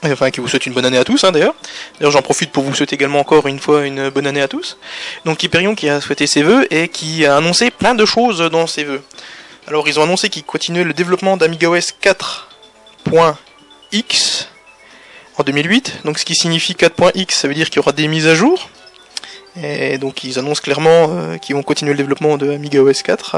Enfin, 0.05 0.31
qui 0.31 0.41
vous 0.41 0.49
souhaite 0.49 0.65
une 0.65 0.73
bonne 0.73 0.83
année 0.85 0.97
à 0.97 1.05
tous, 1.05 1.23
hein, 1.23 1.31
d'ailleurs. 1.31 1.55
D'ailleurs, 1.97 2.11
j'en 2.11 2.21
profite 2.21 2.51
pour 2.51 2.63
vous 2.63 2.75
souhaiter 2.75 2.95
également 2.95 3.19
encore 3.19 3.47
une 3.47 3.59
fois 3.59 3.85
une 3.85 4.09
bonne 4.09 4.27
année 4.27 4.41
à 4.41 4.49
tous. 4.49 4.77
Donc, 5.23 5.41
Hyperion 5.43 5.75
qui 5.75 5.87
a 5.87 6.01
souhaité 6.01 6.27
ses 6.27 6.43
vœux 6.43 6.67
et 6.73 6.89
qui 6.89 7.25
a 7.25 7.37
annoncé 7.37 7.71
plein 7.71 7.95
de 7.95 8.05
choses 8.05 8.39
dans 8.39 8.67
ses 8.67 8.83
vœux. 8.83 9.01
Alors, 9.67 9.87
ils 9.87 9.97
ont 9.99 10.03
annoncé 10.03 10.29
qu'ils 10.29 10.43
continuaient 10.43 10.83
le 10.83 10.93
développement 10.93 11.37
d'AmigaOS 11.37 11.93
4.x 12.03 14.49
en 15.37 15.43
2008. 15.43 16.01
Donc, 16.03 16.19
ce 16.19 16.25
qui 16.25 16.35
signifie 16.35 16.73
4.x, 16.73 17.33
ça 17.33 17.47
veut 17.47 17.53
dire 17.53 17.69
qu'il 17.69 17.77
y 17.77 17.79
aura 17.79 17.93
des 17.93 18.09
mises 18.09 18.27
à 18.27 18.35
jour. 18.35 18.69
Et 19.61 19.97
donc, 19.99 20.25
ils 20.25 20.37
annoncent 20.37 20.61
clairement 20.61 21.11
euh, 21.11 21.37
qu'ils 21.37 21.55
vont 21.55 21.63
continuer 21.63 21.91
le 21.91 21.97
développement 21.97 22.37
de 22.37 22.51
AmigaOS 22.51 23.03
4 23.05 23.37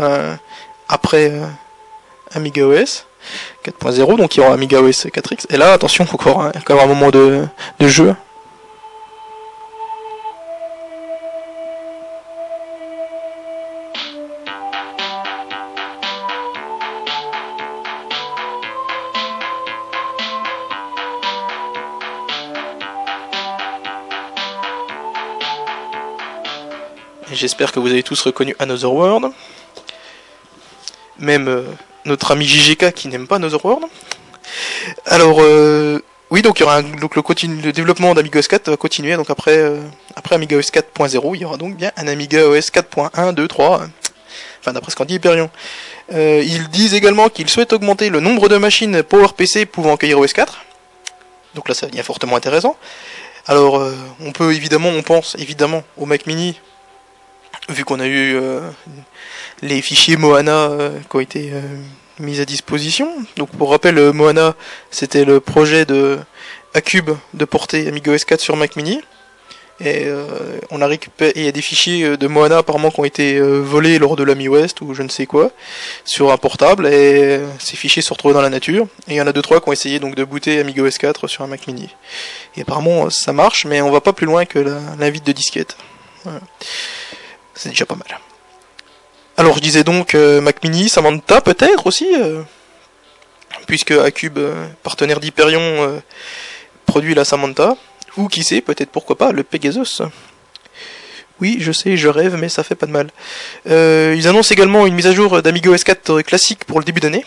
après 0.87 1.31
euh, 1.31 1.45
Amiga 2.33 2.65
OS 2.65 3.05
4.0, 3.65 4.17
donc 4.17 4.35
il 4.35 4.41
y 4.41 4.43
aura 4.43 4.53
Amiga 4.53 4.81
OS 4.81 5.05
4X. 5.05 5.45
Et 5.49 5.57
là, 5.57 5.73
attention, 5.73 6.05
encore, 6.11 6.41
un 6.41 6.85
moment 6.85 7.09
de, 7.09 7.45
de 7.79 7.87
jeu. 7.87 8.15
J'espère 27.31 27.71
que 27.71 27.79
vous 27.79 27.87
avez 27.87 28.01
tous 28.01 28.21
reconnu 28.21 28.55
Another 28.59 28.91
World 28.91 29.31
même 31.19 31.47
euh, 31.47 31.63
notre 32.05 32.31
ami 32.31 32.45
JGK 32.45 32.91
qui 32.93 33.07
n'aime 33.07 33.27
pas 33.27 33.39
World. 33.39 33.85
Alors 35.05 35.37
euh, 35.41 35.99
oui, 36.29 36.41
donc 36.41 36.59
il 36.59 36.63
y 36.63 36.65
aura 36.65 36.81
donc 36.81 37.15
le, 37.15 37.71
développement 37.71 38.13
d'Amiga 38.13 38.39
OS 38.39 38.47
4 38.47 38.69
va 38.69 38.77
continuer. 38.77 39.15
Donc 39.15 39.29
après 39.29 39.57
euh, 39.57 39.79
après 40.15 40.35
Amiga 40.35 40.57
OS 40.57 40.71
4.0, 40.71 41.35
il 41.35 41.41
y 41.41 41.45
aura 41.45 41.57
donc 41.57 41.75
bien 41.75 41.91
un 41.97 42.07
Amiga 42.07 42.47
OS 42.47 42.71
4.1, 42.71 43.33
2, 43.33 43.47
3. 43.47 43.81
Enfin 44.61 44.73
d'après 44.73 44.91
ce 44.91 44.95
qu'en 44.95 45.05
dit 45.05 45.15
Hyperion. 45.15 45.49
ils 46.11 46.67
disent 46.69 46.93
également 46.93 47.29
qu'ils 47.29 47.49
souhaitent 47.49 47.73
augmenter 47.73 48.09
le 48.09 48.19
nombre 48.19 48.49
de 48.49 48.57
machines 48.57 49.03
PowerPC 49.03 49.65
pouvant 49.65 49.95
accueillir 49.95 50.19
OS 50.19 50.33
4. 50.33 50.61
Donc 51.53 51.69
là 51.69 51.75
ça 51.75 51.87
devient 51.87 52.03
fortement 52.03 52.35
intéressant. 52.35 52.75
Alors 53.47 53.81
on 54.19 54.31
peut 54.31 54.53
évidemment, 54.53 54.89
on 54.89 55.03
pense 55.03 55.35
évidemment 55.37 55.83
au 55.97 56.07
Mac 56.07 56.25
Mini, 56.25 56.59
vu 57.69 57.83
qu'on 57.85 57.99
a 57.99 58.07
eu 58.07 58.37
les 59.61 59.81
fichiers 59.81 60.17
Moana 60.17 60.69
euh, 60.69 60.99
qui 61.09 61.15
ont 61.15 61.19
été 61.19 61.51
euh, 61.53 61.61
mis 62.19 62.39
à 62.39 62.45
disposition. 62.45 63.09
Donc 63.37 63.49
pour 63.51 63.71
rappel, 63.71 63.97
euh, 63.97 64.13
Moana, 64.13 64.55
c'était 64.91 65.25
le 65.25 65.39
projet 65.39 65.85
de 65.85 66.19
Acube 66.73 67.11
de 67.33 67.45
porter 67.45 67.87
Amiga 67.87 68.11
OS 68.11 68.25
4 68.25 68.39
sur 68.39 68.55
Mac 68.55 68.75
Mini. 68.75 69.01
Et 69.81 70.07
on 70.71 70.81
a 70.81 70.87
récupéré, 70.87 71.33
il 71.35 71.43
y 71.43 71.49
a 71.49 71.51
des 71.51 71.61
fichiers 71.61 72.15
de 72.15 72.27
Moana 72.27 72.59
apparemment 72.59 72.91
qui 72.91 73.01
ont 73.01 73.03
été 73.03 73.41
volés 73.41 73.99
lors 73.99 74.15
de 74.15 74.23
la 74.23 74.33
Mi 74.33 74.47
West 74.47 74.79
ou 74.79 74.93
je 74.93 75.03
ne 75.03 75.09
sais 75.09 75.25
quoi 75.25 75.51
sur 76.05 76.31
un 76.31 76.37
portable 76.37 76.87
et 76.87 77.41
ces 77.59 77.75
fichiers 77.75 78.01
se 78.01 78.13
retrouvent 78.13 78.31
dans 78.31 78.41
la 78.41 78.49
nature. 78.49 78.87
Et 79.09 79.15
il 79.15 79.17
y 79.17 79.21
en 79.21 79.27
a 79.27 79.33
deux 79.33 79.41
trois 79.41 79.59
qui 79.59 79.67
ont 79.67 79.73
essayé 79.73 79.99
donc 79.99 80.15
de 80.15 80.23
booter 80.23 80.61
Amiga 80.61 80.81
OS 80.81 80.97
4 80.97 81.27
sur 81.27 81.43
un 81.43 81.47
Mac 81.47 81.67
Mini. 81.67 81.89
Et 82.55 82.61
apparemment 82.61 83.09
ça 83.09 83.33
marche, 83.33 83.65
mais 83.65 83.81
on 83.81 83.91
va 83.91 83.99
pas 83.99 84.13
plus 84.13 84.25
loin 84.25 84.45
que 84.45 84.59
l'invite 84.97 85.25
de 85.25 85.33
disquette. 85.33 85.75
C'est 87.55 87.69
déjà 87.69 87.85
pas 87.85 87.95
mal. 87.95 88.19
Alors 89.37 89.55
je 89.55 89.61
disais 89.61 89.83
donc 89.83 90.15
euh, 90.15 90.39
Mac 90.41 90.63
Mini, 90.63 90.87
Samantha 90.87 91.41
peut-être 91.41 91.87
aussi, 91.87 92.07
euh, 92.15 92.41
puisque 93.67 93.91
Acube, 93.91 94.37
euh, 94.37 94.67
partenaire 94.83 95.19
d'Hyperion, 95.19 96.01
produit 96.85 97.13
la 97.15 97.25
Samantha, 97.25 97.75
ou 98.17 98.27
qui 98.27 98.43
sait, 98.43 98.61
peut-être 98.61 98.91
pourquoi 98.91 99.17
pas, 99.17 99.31
le 99.31 99.43
Pegasus. 99.43 100.01
Oui, 101.41 101.57
je 101.59 101.73
sais, 101.73 101.97
je 101.97 102.07
rêve, 102.07 102.35
mais 102.35 102.47
ça 102.47 102.63
fait 102.63 102.75
pas 102.75 102.85
de 102.85 102.91
mal. 102.93 103.09
ils 103.65 104.27
annoncent 104.27 104.53
également 104.53 104.87
une 104.87 104.93
mise 104.95 105.07
à 105.07 105.13
jour 105.13 105.41
d'Amigo 105.41 105.75
S4 105.75 106.23
classique 106.23 106.63
pour 106.63 106.79
le 106.79 106.85
début 106.85 107.01
d'année, 107.01 107.25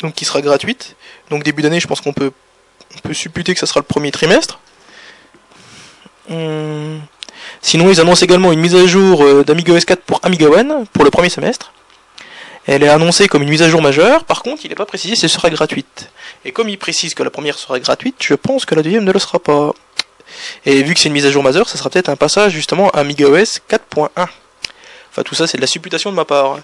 donc 0.00 0.14
qui 0.14 0.24
sera 0.24 0.40
gratuite. 0.42 0.94
Donc 1.30 1.42
début 1.42 1.62
d'année, 1.62 1.80
je 1.80 1.88
pense 1.88 2.00
qu'on 2.00 2.12
peut, 2.12 2.30
on 2.96 2.98
peut 3.00 3.14
supputer 3.14 3.54
que 3.54 3.58
ça 3.58 3.66
sera 3.66 3.80
le 3.80 3.86
premier 3.86 4.12
trimestre. 4.12 4.60
Hum, 6.30 7.00
Sinon, 7.60 7.90
ils 7.90 8.00
annoncent 8.00 8.24
également 8.24 8.52
une 8.52 8.60
mise 8.60 8.74
à 8.74 8.86
jour 8.86 9.22
euh, 9.24 9.44
d'Amiga 9.44 9.72
OS 9.72 9.84
4 9.84 10.02
pour 10.02 10.20
Amiga 10.22 10.48
One 10.48 10.84
pour 10.92 11.04
le 11.04 11.10
premier 11.10 11.28
semestre. 11.28 11.72
Elle 12.66 12.84
est 12.84 12.88
annoncée 12.88 13.26
comme 13.26 13.42
une 13.42 13.48
mise 13.48 13.62
à 13.62 13.68
jour 13.68 13.82
majeure, 13.82 14.24
par 14.24 14.42
contre, 14.42 14.64
il 14.64 14.68
n'est 14.68 14.76
pas 14.76 14.86
précisé 14.86 15.16
si 15.16 15.24
elle 15.24 15.30
sera 15.30 15.50
gratuite. 15.50 16.10
Et 16.44 16.52
comme 16.52 16.68
ils 16.68 16.78
précisent 16.78 17.14
que 17.14 17.22
la 17.22 17.30
première 17.30 17.58
sera 17.58 17.80
gratuite, 17.80 18.16
je 18.20 18.34
pense 18.34 18.64
que 18.64 18.74
la 18.74 18.82
deuxième 18.82 19.04
ne 19.04 19.12
le 19.12 19.18
sera 19.18 19.40
pas. 19.40 19.72
Et 20.64 20.82
vu 20.82 20.94
que 20.94 21.00
c'est 21.00 21.08
une 21.08 21.14
mise 21.14 21.26
à 21.26 21.30
jour 21.30 21.42
majeure, 21.42 21.68
ça 21.68 21.76
sera 21.76 21.90
peut-être 21.90 22.08
un 22.08 22.16
passage 22.16 22.52
justement 22.52 22.90
à 22.90 23.00
Amiga 23.00 23.26
OS 23.26 23.60
4.1. 23.68 24.08
Enfin, 24.16 25.22
tout 25.24 25.34
ça, 25.34 25.46
c'est 25.46 25.58
de 25.58 25.62
la 25.62 25.66
supputation 25.66 26.10
de 26.10 26.16
ma 26.16 26.24
part. 26.24 26.58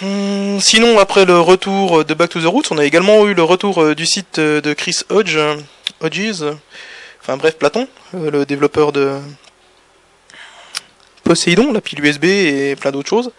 Hmm, 0.00 0.58
sinon, 0.60 0.98
après 0.98 1.24
le 1.24 1.40
retour 1.40 2.04
de 2.04 2.14
Back 2.14 2.30
to 2.30 2.40
the 2.40 2.46
Roots, 2.46 2.70
on 2.70 2.78
a 2.78 2.84
également 2.84 3.26
eu 3.26 3.34
le 3.34 3.42
retour 3.42 3.82
euh, 3.82 3.94
du 3.94 4.06
site 4.06 4.38
euh, 4.38 4.60
de 4.60 4.72
Chris 4.72 4.98
Hodge, 5.08 5.38
Hodges, 6.00 6.44
enfin 7.20 7.36
bref, 7.36 7.56
Platon, 7.56 7.88
le 8.12 8.44
développeur 8.44 8.92
de, 8.92 9.18
Poséidon, 11.26 11.72
la 11.72 11.80
pile 11.80 12.04
USB 12.04 12.24
et 12.24 12.76
plein 12.76 12.92
d'autres 12.92 13.08
choses. 13.08 13.32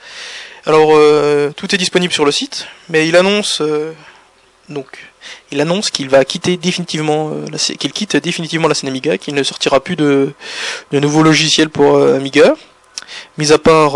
Alors 0.66 0.90
euh, 0.92 1.52
tout 1.56 1.74
est 1.74 1.78
disponible 1.78 2.12
sur 2.12 2.26
le 2.26 2.34
site, 2.34 2.68
mais 2.90 3.08
il 3.08 3.16
annonce 3.16 3.62
euh, 3.62 3.94
donc 4.68 4.88
il 5.52 5.62
annonce 5.62 5.90
qu'il 5.90 6.10
va 6.10 6.26
quitter 6.26 6.58
définitivement 6.58 7.32
euh, 7.32 7.58
quitte 7.78 8.18
définitivement 8.18 8.68
la 8.68 8.74
scène 8.74 8.90
Amiga, 8.90 9.18
qu'il 9.18 9.36
ne 9.36 9.44
sortira 9.44 9.80
plus 9.80 9.96
de, 9.96 10.34
de 10.92 11.00
nouveaux 11.00 11.24
logiciels 11.24 11.70
pour 11.70 11.98
Amiga, 11.98 12.56
mis 13.38 13.54
à 13.54 13.58
part 13.58 13.96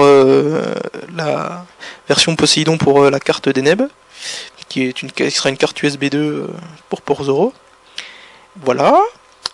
la 1.18 1.66
version 2.08 2.38
Poséidon 2.38 2.78
pour 2.78 3.10
la 3.10 3.20
carte 3.20 3.50
d'Eneb, 3.50 3.82
qui 4.70 4.84
est 4.84 5.02
une 5.02 5.12
qui 5.12 5.30
sera 5.32 5.50
une 5.50 5.58
carte 5.58 5.84
USB 5.84 6.06
2 6.06 6.48
pour 6.88 7.02
Porzoro. 7.02 7.54
Voilà. 8.64 8.98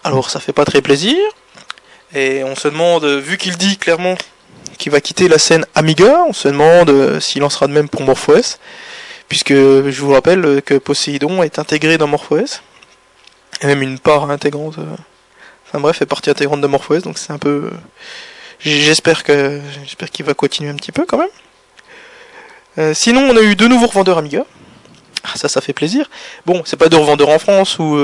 Alors 0.04 0.30
ça 0.30 0.40
fait 0.40 0.54
pas 0.54 0.66
très 0.66 0.84
plaisir. 0.84 1.18
Et 2.14 2.44
on 2.44 2.56
se 2.56 2.68
demande, 2.68 3.06
vu 3.06 3.38
qu'il 3.38 3.58
dit 3.58 3.78
clairement 3.78 4.16
qu'il 4.78 4.92
va 4.92 5.02
quitter 5.02 5.28
la 5.28 5.38
scène 5.38 5.66
Amiga, 5.76 6.24
on 6.28 6.34
se 6.34 6.48
demande 6.48 6.90
euh, 6.90 7.20
s'il 7.20 7.44
en 7.44 7.50
sera 7.50 7.68
de 7.68 7.74
même 7.74 7.90
pour 7.90 8.02
MorphOS, 8.04 8.58
puisque 9.28 9.54
je 9.54 10.02
vous 10.02 10.14
rappelle 10.14 10.62
que 10.62 10.76
Poseidon 10.76 11.44
est 11.44 11.60
intégré 11.60 11.98
dans 11.98 12.08
MorphOS, 12.08 12.62
et 13.62 13.68
même 13.68 13.82
une 13.82 14.00
part 14.00 14.30
intégrante, 14.30 14.78
euh, 14.78 14.96
enfin 15.68 15.80
bref, 15.80 16.02
est 16.02 16.06
partie 16.06 16.30
intégrante 16.30 16.62
de 16.62 16.68
MorphOS, 16.68 17.02
donc 17.02 17.18
c'est 17.18 17.34
un 17.34 17.38
peu... 17.38 17.72
J'espère 18.60 19.24
que 19.24 19.62
j'espère 19.86 20.10
qu'il 20.10 20.26
va 20.26 20.34
continuer 20.34 20.72
un 20.72 20.76
petit 20.76 20.92
peu 20.92 21.06
quand 21.06 21.20
même. 21.20 21.28
Euh, 22.80 22.94
sinon, 22.96 23.22
on 23.30 23.38
a 23.38 23.42
eu 23.42 23.56
deux 23.56 23.68
nouveaux 23.68 23.86
revendeurs 23.86 24.18
Amiga. 24.18 24.46
Ah, 25.24 25.34
ça, 25.36 25.48
ça 25.48 25.62
fait 25.62 25.74
plaisir. 25.74 26.10
Bon, 26.46 26.64
c'est 26.66 26.78
pas 26.78 26.90
deux 26.90 26.98
revendeurs 26.98 27.30
en 27.30 27.38
France 27.38 27.78
ou 27.78 27.98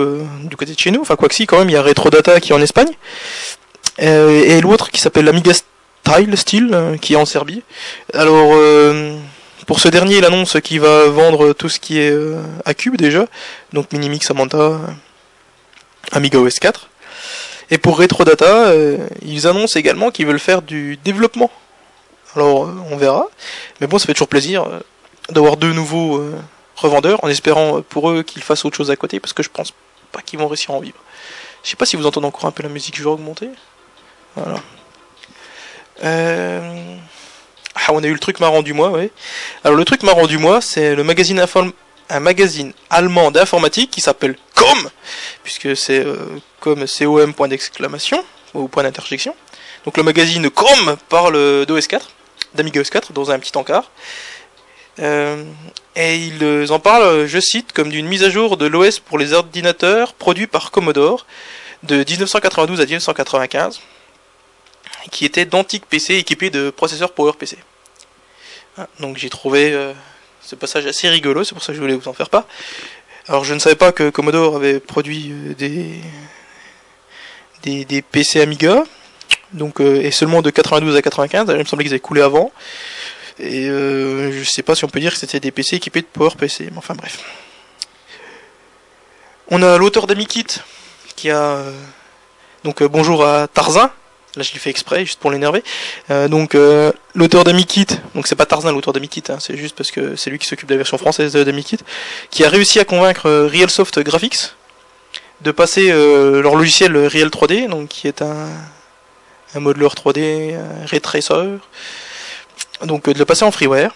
du 0.43 0.55
côté 0.55 0.73
de 0.73 0.79
chez 0.79 0.91
nous. 0.91 1.01
Enfin, 1.01 1.15
quoi 1.15 1.27
que 1.27 1.33
si, 1.33 1.47
quand 1.47 1.57
même, 1.57 1.69
il 1.69 1.73
y 1.73 1.75
a 1.75 1.81
Retrodata 1.81 2.39
qui 2.39 2.51
est 2.51 2.55
en 2.55 2.61
Espagne. 2.61 2.91
Euh, 4.01 4.43
et 4.43 4.61
l'autre 4.61 4.89
qui 4.89 4.99
s'appelle 4.99 5.25
l'Amiga 5.25 5.53
Style, 5.53 6.37
Style 6.37 6.69
euh, 6.73 6.97
qui 6.97 7.13
est 7.13 7.17
en 7.17 7.25
Serbie. 7.25 7.63
Alors, 8.13 8.51
euh, 8.53 9.17
pour 9.67 9.79
ce 9.79 9.87
dernier, 9.87 10.17
il 10.17 10.25
annonce 10.25 10.57
qu'il 10.61 10.81
va 10.81 11.07
vendre 11.07 11.53
tout 11.53 11.69
ce 11.69 11.79
qui 11.79 11.99
est 11.99 12.13
à 12.65 12.73
cube 12.73 12.97
déjà, 12.97 13.27
donc 13.71 13.91
Minimix, 13.93 14.27
Samantha, 14.27 14.79
Amiga 16.11 16.39
OS 16.39 16.59
4. 16.59 16.89
Et 17.71 17.77
pour 17.77 17.97
Retrodata, 17.97 18.73
ils 19.21 19.47
annoncent 19.47 19.79
également 19.79 20.11
qu'ils 20.11 20.27
veulent 20.27 20.37
faire 20.37 20.61
du 20.61 20.97
développement. 20.97 21.49
Alors, 22.35 22.69
on 22.91 22.97
verra. 22.97 23.27
Mais 23.79 23.87
bon, 23.87 23.97
ça 23.99 24.05
fait 24.05 24.13
toujours 24.13 24.27
plaisir 24.27 24.65
d'avoir 25.29 25.55
deux 25.55 25.71
nouveaux 25.71 26.21
revendeurs, 26.75 27.23
en 27.23 27.29
espérant 27.29 27.81
pour 27.81 28.11
eux 28.11 28.21
qu'ils 28.21 28.43
fassent 28.43 28.65
autre 28.65 28.75
chose 28.75 28.91
à 28.91 28.97
côté, 28.97 29.21
parce 29.21 29.31
que 29.31 29.43
je 29.43 29.49
pense 29.49 29.73
pas 30.11 30.21
qu'ils 30.21 30.39
vont 30.39 30.49
réussir 30.49 30.71
à 30.71 30.73
en 30.73 30.81
vivre. 30.81 30.97
Je 31.63 31.69
sais 31.69 31.77
pas 31.77 31.85
si 31.85 31.95
vous 31.95 32.05
entendez 32.05 32.27
encore 32.27 32.45
un 32.45 32.51
peu 32.51 32.63
la 32.63 32.69
musique, 32.69 32.97
je 32.97 33.03
vais 33.03 33.09
augmenter. 33.09 33.49
Voilà. 34.35 34.59
Euh, 36.03 36.95
ah, 37.75 37.91
on 37.91 38.03
a 38.03 38.07
eu 38.07 38.13
le 38.13 38.19
truc 38.19 38.39
marrant 38.39 38.61
du 38.61 38.73
mois, 38.73 38.89
ouais. 38.89 39.11
Alors 39.63 39.77
le 39.77 39.85
truc 39.85 40.03
marrant 40.03 40.27
du 40.27 40.37
mois, 40.37 40.61
c'est 40.61 40.95
le 40.95 41.03
magazine 41.03 41.43
un 42.09 42.19
magazine 42.19 42.73
allemand 42.89 43.31
d'informatique 43.31 43.91
qui 43.91 44.01
s'appelle 44.01 44.35
COM, 44.55 44.89
puisque 45.43 45.75
c'est 45.75 46.05
euh, 46.05 46.17
com, 46.59 46.85
com 46.85 47.33
point 47.33 47.47
d'exclamation, 47.47 48.23
ou 48.53 48.67
point 48.67 48.83
d'interjection. 48.83 49.35
Donc 49.85 49.97
le 49.97 50.03
magazine 50.03 50.49
COM 50.49 50.97
parle 51.09 51.35
d'OS4, 51.65 52.01
d'Amiga 52.55 52.81
OS 52.81 52.89
4, 52.89 53.13
dans 53.13 53.31
un 53.31 53.39
petit 53.39 53.57
encart. 53.57 53.91
Euh, 54.99 55.43
et 55.95 56.15
ils 56.17 56.71
en 56.71 56.79
parlent, 56.79 57.25
je 57.25 57.39
cite, 57.39 57.71
comme 57.73 57.89
d'une 57.89 58.07
mise 58.07 58.23
à 58.23 58.29
jour 58.29 58.57
de 58.57 58.65
l'OS 58.65 58.99
pour 58.99 59.17
les 59.17 59.33
ordinateurs 59.33 60.13
produits 60.13 60.47
par 60.47 60.71
Commodore 60.71 61.25
de 61.83 61.97
1992 61.97 62.79
à 62.79 62.85
1995, 62.85 63.81
qui 65.11 65.25
était 65.25 65.45
d'antiques 65.45 65.85
PC 65.85 66.15
équipés 66.15 66.49
de 66.49 66.69
processeurs 66.69 67.11
PowerPC. 67.11 67.57
Ah, 68.77 68.87
donc 68.99 69.17
j'ai 69.17 69.29
trouvé 69.29 69.73
euh, 69.73 69.93
ce 70.41 70.55
passage 70.55 70.85
assez 70.87 71.07
rigolo, 71.07 71.43
c'est 71.43 71.53
pour 71.53 71.63
ça 71.63 71.73
que 71.73 71.75
je 71.75 71.81
voulais 71.81 71.95
vous 71.95 72.07
en 72.07 72.13
faire 72.13 72.29
pas. 72.29 72.47
Alors 73.27 73.43
je 73.43 73.53
ne 73.53 73.59
savais 73.59 73.75
pas 73.75 73.91
que 73.91 74.09
Commodore 74.09 74.55
avait 74.55 74.79
produit 74.79 75.31
euh, 75.31 75.53
des, 75.53 76.01
des, 77.85 78.01
PC 78.01 78.41
Amiga, 78.41 78.83
donc 79.53 79.79
euh, 79.79 80.01
et 80.01 80.11
seulement 80.11 80.41
de 80.41 80.49
92 80.49 80.95
à 80.95 81.01
95. 81.01 81.45
Il 81.49 81.57
me 81.57 81.63
semblait 81.65 81.85
qu'ils 81.85 81.93
avaient 81.93 81.99
coulé 81.99 82.21
avant. 82.21 82.51
Et 83.39 83.65
je 83.65 84.43
sais 84.43 84.61
pas 84.61 84.75
si 84.75 84.85
on 84.85 84.89
peut 84.89 84.99
dire 84.99 85.11
que 85.11 85.17
c'était 85.17 85.39
des 85.39 85.49
PC 85.49 85.77
équipés 85.77 86.01
de 86.01 86.05
PowerPC, 86.05 86.69
mais 86.71 86.77
enfin 86.77 86.93
bref. 86.93 87.23
On 89.49 89.63
a 89.63 89.79
l'auteur 89.79 90.05
d'Amikit 90.05 90.45
qui 91.15 91.31
a 91.31 91.63
donc 92.63 92.83
bonjour 92.83 93.25
à 93.25 93.47
Tarzan 93.47 93.89
Là, 94.35 94.41
je 94.41 94.51
l'ai 94.53 94.59
fait 94.59 94.71
exprès, 94.71 95.05
juste 95.05 95.19
pour 95.19 95.29
l'énerver. 95.29 95.63
Euh, 96.09 96.27
donc, 96.27 96.55
euh, 96.55 96.91
l'auteur 97.13 97.43
d'Amikit, 97.43 97.85
donc 98.15 98.25
c'est 98.25 98.35
pas 98.35 98.47
Tarzan 98.47 98.71
l'auteur 98.71 98.91
d'Amikit, 98.91 99.23
hein, 99.29 99.37
c'est 99.39 99.55
juste 99.55 99.75
parce 99.75 99.91
que 99.91 100.15
c'est 100.15 100.31
lui 100.31 100.39
qui 100.39 100.47
s'occupe 100.47 100.67
de 100.67 100.73
la 100.73 100.77
version 100.77 100.97
française 100.97 101.33
d'Amikit, 101.33 101.77
qui 102.31 102.43
a 102.43 102.49
réussi 102.49 102.79
à 102.79 102.85
convaincre 102.85 103.27
euh, 103.29 103.47
RealSoft 103.47 103.99
Graphics 103.99 104.55
de 105.41 105.51
passer 105.51 105.91
leur 105.91 106.55
logiciel 106.55 106.95
Real 106.95 107.27
3D, 107.27 107.67
donc 107.67 107.89
qui 107.89 108.07
est 108.07 108.21
un, 108.21 108.47
un 109.55 109.59
modeler 109.59 109.87
3D, 109.87 110.55
un 110.55 110.85
ray 110.85 111.01
tracer, 111.01 111.57
donc 112.85 113.09
de 113.09 113.19
le 113.19 113.25
passer 113.25 113.43
en 113.43 113.51
freeware. 113.51 113.93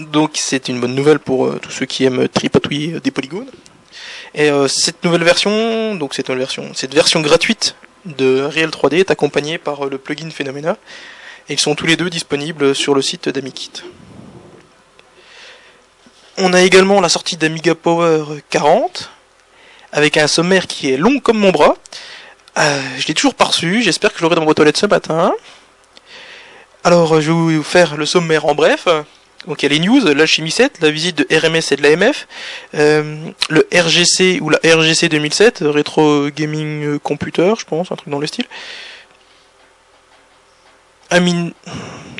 Donc 0.00 0.32
c'est 0.34 0.66
une 0.68 0.80
bonne 0.80 0.96
nouvelle 0.96 1.20
pour 1.20 1.60
tous 1.60 1.70
ceux 1.70 1.86
qui 1.86 2.04
aiment 2.04 2.26
tripatouiller 2.28 2.98
des 2.98 3.12
polygones. 3.12 3.46
Et 4.34 4.50
cette 4.66 5.04
nouvelle 5.04 5.22
version, 5.22 5.94
donc 5.94 6.18
version, 6.18 6.72
cette 6.74 6.92
version 6.92 7.20
gratuite 7.20 7.76
de 8.06 8.42
Real 8.42 8.70
3D 8.70 9.00
est 9.00 9.10
accompagné 9.10 9.58
par 9.58 9.86
le 9.86 9.98
plugin 9.98 10.30
Phenomena 10.30 10.76
et 11.48 11.54
ils 11.54 11.60
sont 11.60 11.74
tous 11.74 11.86
les 11.86 11.96
deux 11.96 12.10
disponibles 12.10 12.74
sur 12.74 12.94
le 12.94 13.02
site 13.02 13.28
d'Amikit. 13.28 13.82
On 16.38 16.52
a 16.52 16.62
également 16.62 17.00
la 17.00 17.08
sortie 17.08 17.36
d'Amiga 17.36 17.74
Power 17.74 18.24
40 18.50 19.10
avec 19.92 20.16
un 20.16 20.26
sommaire 20.26 20.66
qui 20.66 20.92
est 20.92 20.96
long 20.96 21.18
comme 21.18 21.38
mon 21.38 21.50
bras. 21.50 21.76
Euh, 22.58 22.80
je 22.98 23.06
l'ai 23.06 23.14
toujours 23.14 23.34
pas 23.34 23.50
j'espère 23.60 24.12
que 24.12 24.18
je 24.18 24.22
l'aurai 24.22 24.36
dans 24.36 24.44
vos 24.44 24.54
toilettes 24.54 24.76
ce 24.76 24.86
matin. 24.86 25.32
Alors 26.84 27.20
je 27.20 27.32
vais 27.32 27.56
vous 27.56 27.62
faire 27.62 27.96
le 27.96 28.06
sommaire 28.06 28.46
en 28.46 28.54
bref. 28.54 28.88
Donc 29.46 29.62
il 29.62 29.72
y 29.72 29.74
a 29.74 29.78
les 29.78 29.84
news, 29.84 30.00
la 30.04 30.26
chimie 30.26 30.50
7, 30.50 30.80
la 30.80 30.90
visite 30.90 31.18
de 31.18 31.26
RMS 31.30 31.62
et 31.70 31.76
de 31.76 31.82
l'AMF, 31.82 32.26
euh, 32.74 33.28
le 33.48 33.68
RGC 33.72 34.40
ou 34.40 34.50
la 34.50 34.58
RGC 34.64 35.08
2007, 35.08 35.64
Retro 35.66 36.28
Gaming 36.30 36.98
Computer, 36.98 37.54
je 37.58 37.64
pense, 37.64 37.92
un 37.92 37.96
truc 37.96 38.08
dans 38.08 38.18
le 38.18 38.26
style. 38.26 38.46
Amin... 41.10 41.50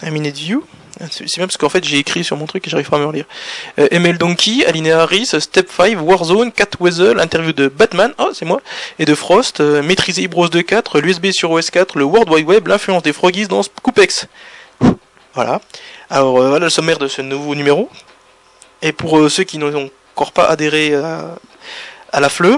View, 0.03 0.65
c'est 1.11 1.39
même 1.39 1.47
parce 1.47 1.57
qu'en 1.57 1.69
fait 1.69 1.85
j'ai 1.85 1.99
écrit 1.99 2.23
sur 2.23 2.37
mon 2.37 2.47
truc 2.47 2.67
et 2.67 2.71
j'arrive 2.71 2.89
pas 2.89 2.97
à 2.97 3.01
me 3.01 3.07
relire. 3.07 3.25
Euh, 3.79 3.89
ML 3.91 4.19
Donkey, 4.19 4.65
Alinea 4.67 5.01
Harris, 5.01 5.33
Step 5.39 5.71
5, 5.71 5.99
Warzone, 6.01 6.53
Cat 6.53 6.71
Weasel, 6.81 7.19
interview 7.19 7.53
de 7.53 7.69
Batman, 7.69 8.13
oh 8.19 8.31
c'est 8.33 8.45
moi, 8.45 8.61
et 8.99 9.05
de 9.05 9.15
Frost, 9.15 9.61
euh, 9.61 9.83
maîtriser 9.83 10.29
Bros 10.29 10.47
2.4, 10.47 11.01
l'USB 11.01 11.33
sur 11.33 11.51
OS 11.51 11.71
4, 11.71 11.99
le 11.99 12.05
World 12.05 12.31
Wide 12.31 12.47
Web, 12.47 12.69
l'influence 12.69 13.03
des 13.03 13.13
Froggies 13.13 13.49
dans 13.49 13.63
Coupex. 13.83 14.27
Voilà. 15.37 15.61
Alors 16.09 16.39
euh, 16.41 16.49
voilà 16.49 16.65
le 16.65 16.71
sommaire 16.71 16.99
de 16.99 17.07
ce 17.09 17.21
nouveau 17.21 17.55
numéro. 17.55 17.89
Et 18.81 18.93
pour 18.93 19.19
euh, 19.19 19.29
ceux 19.29 19.45
qui 19.45 19.59
n'ont 19.59 19.91
encore 20.15 20.33
pas 20.33 20.47
adhéré 20.47 20.95
à, 20.95 21.37
la 22.21 22.29
FLE, 22.31 22.57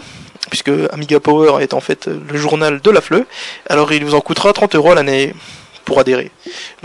puisque 0.48 0.70
Amiga 0.92 1.18
Power 1.18 1.60
est 1.60 1.74
en 1.74 1.80
fait 1.80 2.06
le 2.06 2.38
journal 2.38 2.80
de 2.80 2.90
la 2.92 3.00
FLE, 3.00 3.26
alors 3.68 3.92
il 3.92 4.04
vous 4.04 4.14
en 4.14 4.20
coûtera 4.20 4.52
30 4.52 4.76
euros 4.76 4.94
l'année 4.94 5.34
pour 5.84 5.98
adhérer. 5.98 6.30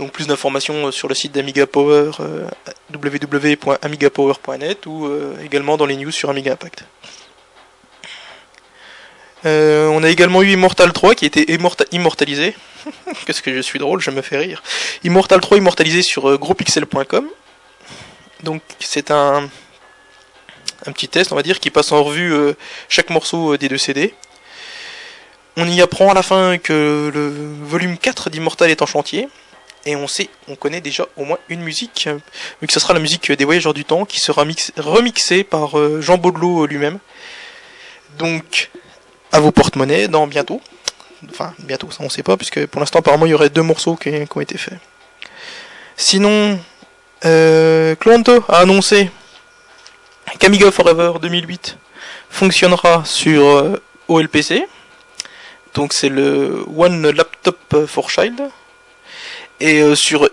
Donc 0.00 0.10
plus 0.10 0.26
d'informations 0.26 0.88
euh, 0.88 0.90
sur 0.90 1.06
le 1.06 1.14
site 1.14 1.30
d'Amiga 1.30 1.64
Power, 1.68 2.10
www.amigapower.net 2.92 4.86
ou 4.86 5.08
également 5.44 5.76
dans 5.76 5.86
les 5.86 5.96
news 5.96 6.10
sur 6.10 6.28
Amiga 6.28 6.54
Impact. 6.54 6.84
On 9.44 10.02
a 10.02 10.08
également 10.08 10.42
eu 10.42 10.52
Immortal 10.52 10.92
3 10.92 11.14
qui 11.14 11.24
a 11.24 11.28
été 11.28 11.58
immortalisé. 11.92 12.54
Qu'est-ce 13.26 13.42
que 13.42 13.54
je 13.54 13.60
suis 13.60 13.78
drôle, 13.78 14.00
je 14.00 14.10
me 14.10 14.22
fais 14.22 14.38
rire. 14.38 14.62
Immortal 15.02 15.40
3 15.40 15.58
immortalisé 15.58 16.02
sur 16.02 16.28
euh, 16.28 16.38
grospixel.com. 16.38 17.28
Donc 18.42 18.62
c'est 18.80 19.10
un, 19.10 19.48
un 20.86 20.92
petit 20.92 21.08
test, 21.08 21.32
on 21.32 21.36
va 21.36 21.42
dire, 21.42 21.60
qui 21.60 21.70
passe 21.70 21.92
en 21.92 22.02
revue 22.02 22.32
euh, 22.32 22.54
chaque 22.88 23.10
morceau 23.10 23.54
euh, 23.54 23.58
des 23.58 23.68
deux 23.68 23.78
CD. 23.78 24.14
On 25.56 25.68
y 25.68 25.80
apprend 25.80 26.10
à 26.10 26.14
la 26.14 26.22
fin 26.22 26.58
que 26.58 27.10
le 27.14 27.28
volume 27.62 27.96
4 27.96 28.28
d'Immortal 28.28 28.70
est 28.70 28.82
en 28.82 28.86
chantier. 28.86 29.28
Et 29.86 29.96
on 29.96 30.08
sait, 30.08 30.30
on 30.48 30.56
connaît 30.56 30.80
déjà 30.80 31.06
au 31.16 31.24
moins 31.24 31.38
une 31.48 31.60
musique, 31.60 32.08
vu 32.60 32.66
que 32.66 32.72
ce 32.72 32.80
sera 32.80 32.94
la 32.94 33.00
musique 33.00 33.30
des 33.30 33.44
Voyageurs 33.44 33.74
du 33.74 33.84
Temps, 33.84 34.06
qui 34.06 34.18
sera 34.18 34.44
remixée 34.78 35.44
par 35.44 35.76
Jean 36.00 36.16
Baudelot 36.16 36.64
lui-même. 36.64 36.98
Donc, 38.16 38.70
à 39.34 39.40
vos 39.40 39.50
porte-monnaies 39.50 40.06
dans 40.06 40.26
bientôt. 40.28 40.62
Enfin, 41.28 41.52
bientôt, 41.58 41.90
ça 41.90 41.98
on 42.00 42.08
sait 42.08 42.22
pas, 42.22 42.36
puisque 42.36 42.66
pour 42.66 42.80
l'instant, 42.80 43.00
apparemment, 43.00 43.26
il 43.26 43.30
y 43.30 43.34
aurait 43.34 43.50
deux 43.50 43.62
morceaux 43.62 43.96
qui, 43.96 44.10
ont 44.34 44.40
été 44.40 44.56
faits. 44.56 44.78
Sinon, 45.96 46.58
euh, 47.24 47.96
a 48.48 48.58
annoncé 48.58 49.10
qu'Amiga 50.38 50.70
Forever 50.70 51.14
2008 51.20 51.76
fonctionnera 52.30 53.02
sur 53.04 53.44
euh, 53.44 53.82
OLPC. 54.08 54.66
Donc 55.74 55.92
c'est 55.92 56.08
le 56.08 56.64
One 56.76 57.10
Laptop 57.10 57.86
for 57.86 58.10
Child. 58.10 58.40
Et 59.58 59.80
euh, 59.80 59.96
sur 59.96 60.28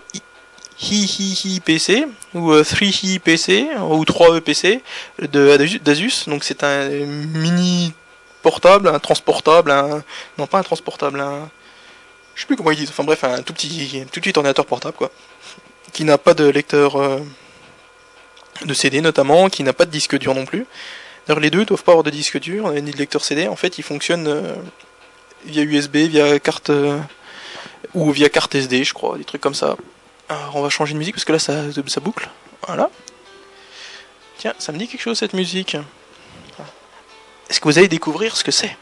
Hi 0.80 1.60
PC 1.64 2.06
ou 2.34 2.52
3Hi 2.52 3.16
euh, 3.16 3.20
PC 3.20 3.66
ou 3.80 4.04
3E 4.04 4.40
PC 4.40 4.82
de 5.20 5.78
d'Asus. 5.78 6.28
Donc 6.28 6.44
c'est 6.44 6.62
un 6.62 6.88
mini 6.88 7.94
portable, 8.42 8.88
un 8.88 8.98
transportable, 8.98 9.70
un 9.70 10.02
non 10.38 10.46
pas 10.46 10.58
un 10.58 10.62
transportable, 10.62 11.20
un 11.20 11.48
je 12.34 12.40
sais 12.40 12.46
plus 12.46 12.56
comment 12.56 12.70
ils 12.70 12.78
disent. 12.78 12.90
Enfin 12.90 13.04
bref, 13.04 13.24
un 13.24 13.42
tout 13.42 13.52
petit 13.52 14.04
tout 14.12 14.20
petit 14.20 14.32
ordinateur 14.36 14.66
portable 14.66 14.96
quoi, 14.96 15.10
qui 15.92 16.04
n'a 16.04 16.18
pas 16.18 16.34
de 16.34 16.46
lecteur 16.46 17.00
euh, 17.00 17.20
de 18.64 18.74
CD 18.74 19.00
notamment, 19.00 19.48
qui 19.48 19.62
n'a 19.62 19.72
pas 19.72 19.84
de 19.84 19.90
disque 19.90 20.18
dur 20.18 20.34
non 20.34 20.44
plus. 20.44 20.66
D'ailleurs 21.26 21.40
les 21.40 21.50
deux 21.50 21.64
doivent 21.64 21.84
pas 21.84 21.92
avoir 21.92 22.04
de 22.04 22.10
disque 22.10 22.38
dur 22.38 22.72
ni 22.72 22.90
de 22.90 22.96
lecteur 22.96 23.24
CD. 23.24 23.48
En 23.48 23.56
fait, 23.56 23.78
ils 23.78 23.82
fonctionnent 23.84 24.28
euh, 24.28 24.54
via 25.44 25.62
USB, 25.62 25.96
via 25.96 26.38
carte 26.40 26.70
euh, 26.70 26.98
ou 27.94 28.10
via 28.10 28.28
carte 28.28 28.54
SD, 28.54 28.84
je 28.84 28.94
crois, 28.94 29.18
des 29.18 29.24
trucs 29.24 29.40
comme 29.40 29.54
ça. 29.54 29.76
Alors 30.28 30.56
on 30.56 30.62
va 30.62 30.70
changer 30.70 30.94
de 30.94 30.98
musique 30.98 31.14
parce 31.14 31.24
que 31.24 31.32
là 31.32 31.38
ça, 31.38 31.54
ça 31.86 32.00
boucle. 32.00 32.28
Voilà. 32.66 32.90
Tiens, 34.38 34.54
ça 34.58 34.72
me 34.72 34.78
dit 34.78 34.88
quelque 34.88 35.02
chose 35.02 35.18
cette 35.18 35.34
musique. 35.34 35.76
Est-ce 37.52 37.60
que 37.60 37.68
vous 37.68 37.76
allez 37.76 37.88
découvrir 37.88 38.34
ce 38.34 38.44
que 38.44 38.50
c'est? 38.50 38.74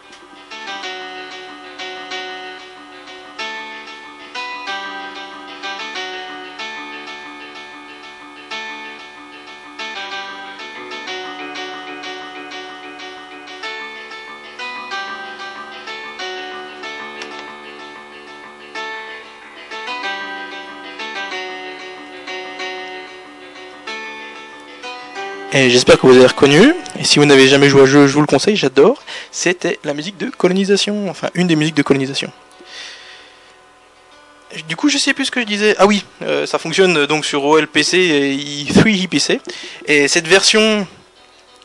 Et 25.53 25.69
j'espère 25.69 25.99
que 25.99 26.07
vous 26.07 26.17
avez 26.17 26.27
reconnu. 26.27 26.75
Et 26.99 27.05
si 27.05 27.19
vous 27.19 27.25
n'avez 27.25 27.49
jamais 27.49 27.69
joué 27.69 27.83
à 27.83 27.87
jeu, 27.87 28.07
je 28.07 28.13
vous 28.13 28.21
le 28.21 28.27
conseille, 28.27 28.55
j'adore. 28.55 29.03
C'était 29.33 29.81
la 29.83 29.95
musique 29.95 30.17
de 30.17 30.31
colonisation. 30.31 31.11
Enfin, 31.11 31.29
une 31.35 31.49
des 31.49 31.57
musiques 31.57 31.75
de 31.75 31.83
colonisation. 31.83 32.31
Du 34.69 34.77
coup, 34.77 34.89
je 34.89 34.99
sais 34.99 35.13
plus 35.13 35.25
ce 35.25 35.31
que 35.33 35.41
je 35.41 35.47
disais. 35.47 35.75
Ah 35.79 35.87
oui, 35.87 36.05
euh, 36.23 36.47
ça 36.47 36.59
fonctionne 36.59 37.07
donc 37.07 37.25
sur 37.25 37.45
OLPC 37.45 37.95
et 37.95 38.37
i3IPC. 38.37 39.41
Et 39.87 40.07
cette 40.07 40.29
version, 40.29 40.87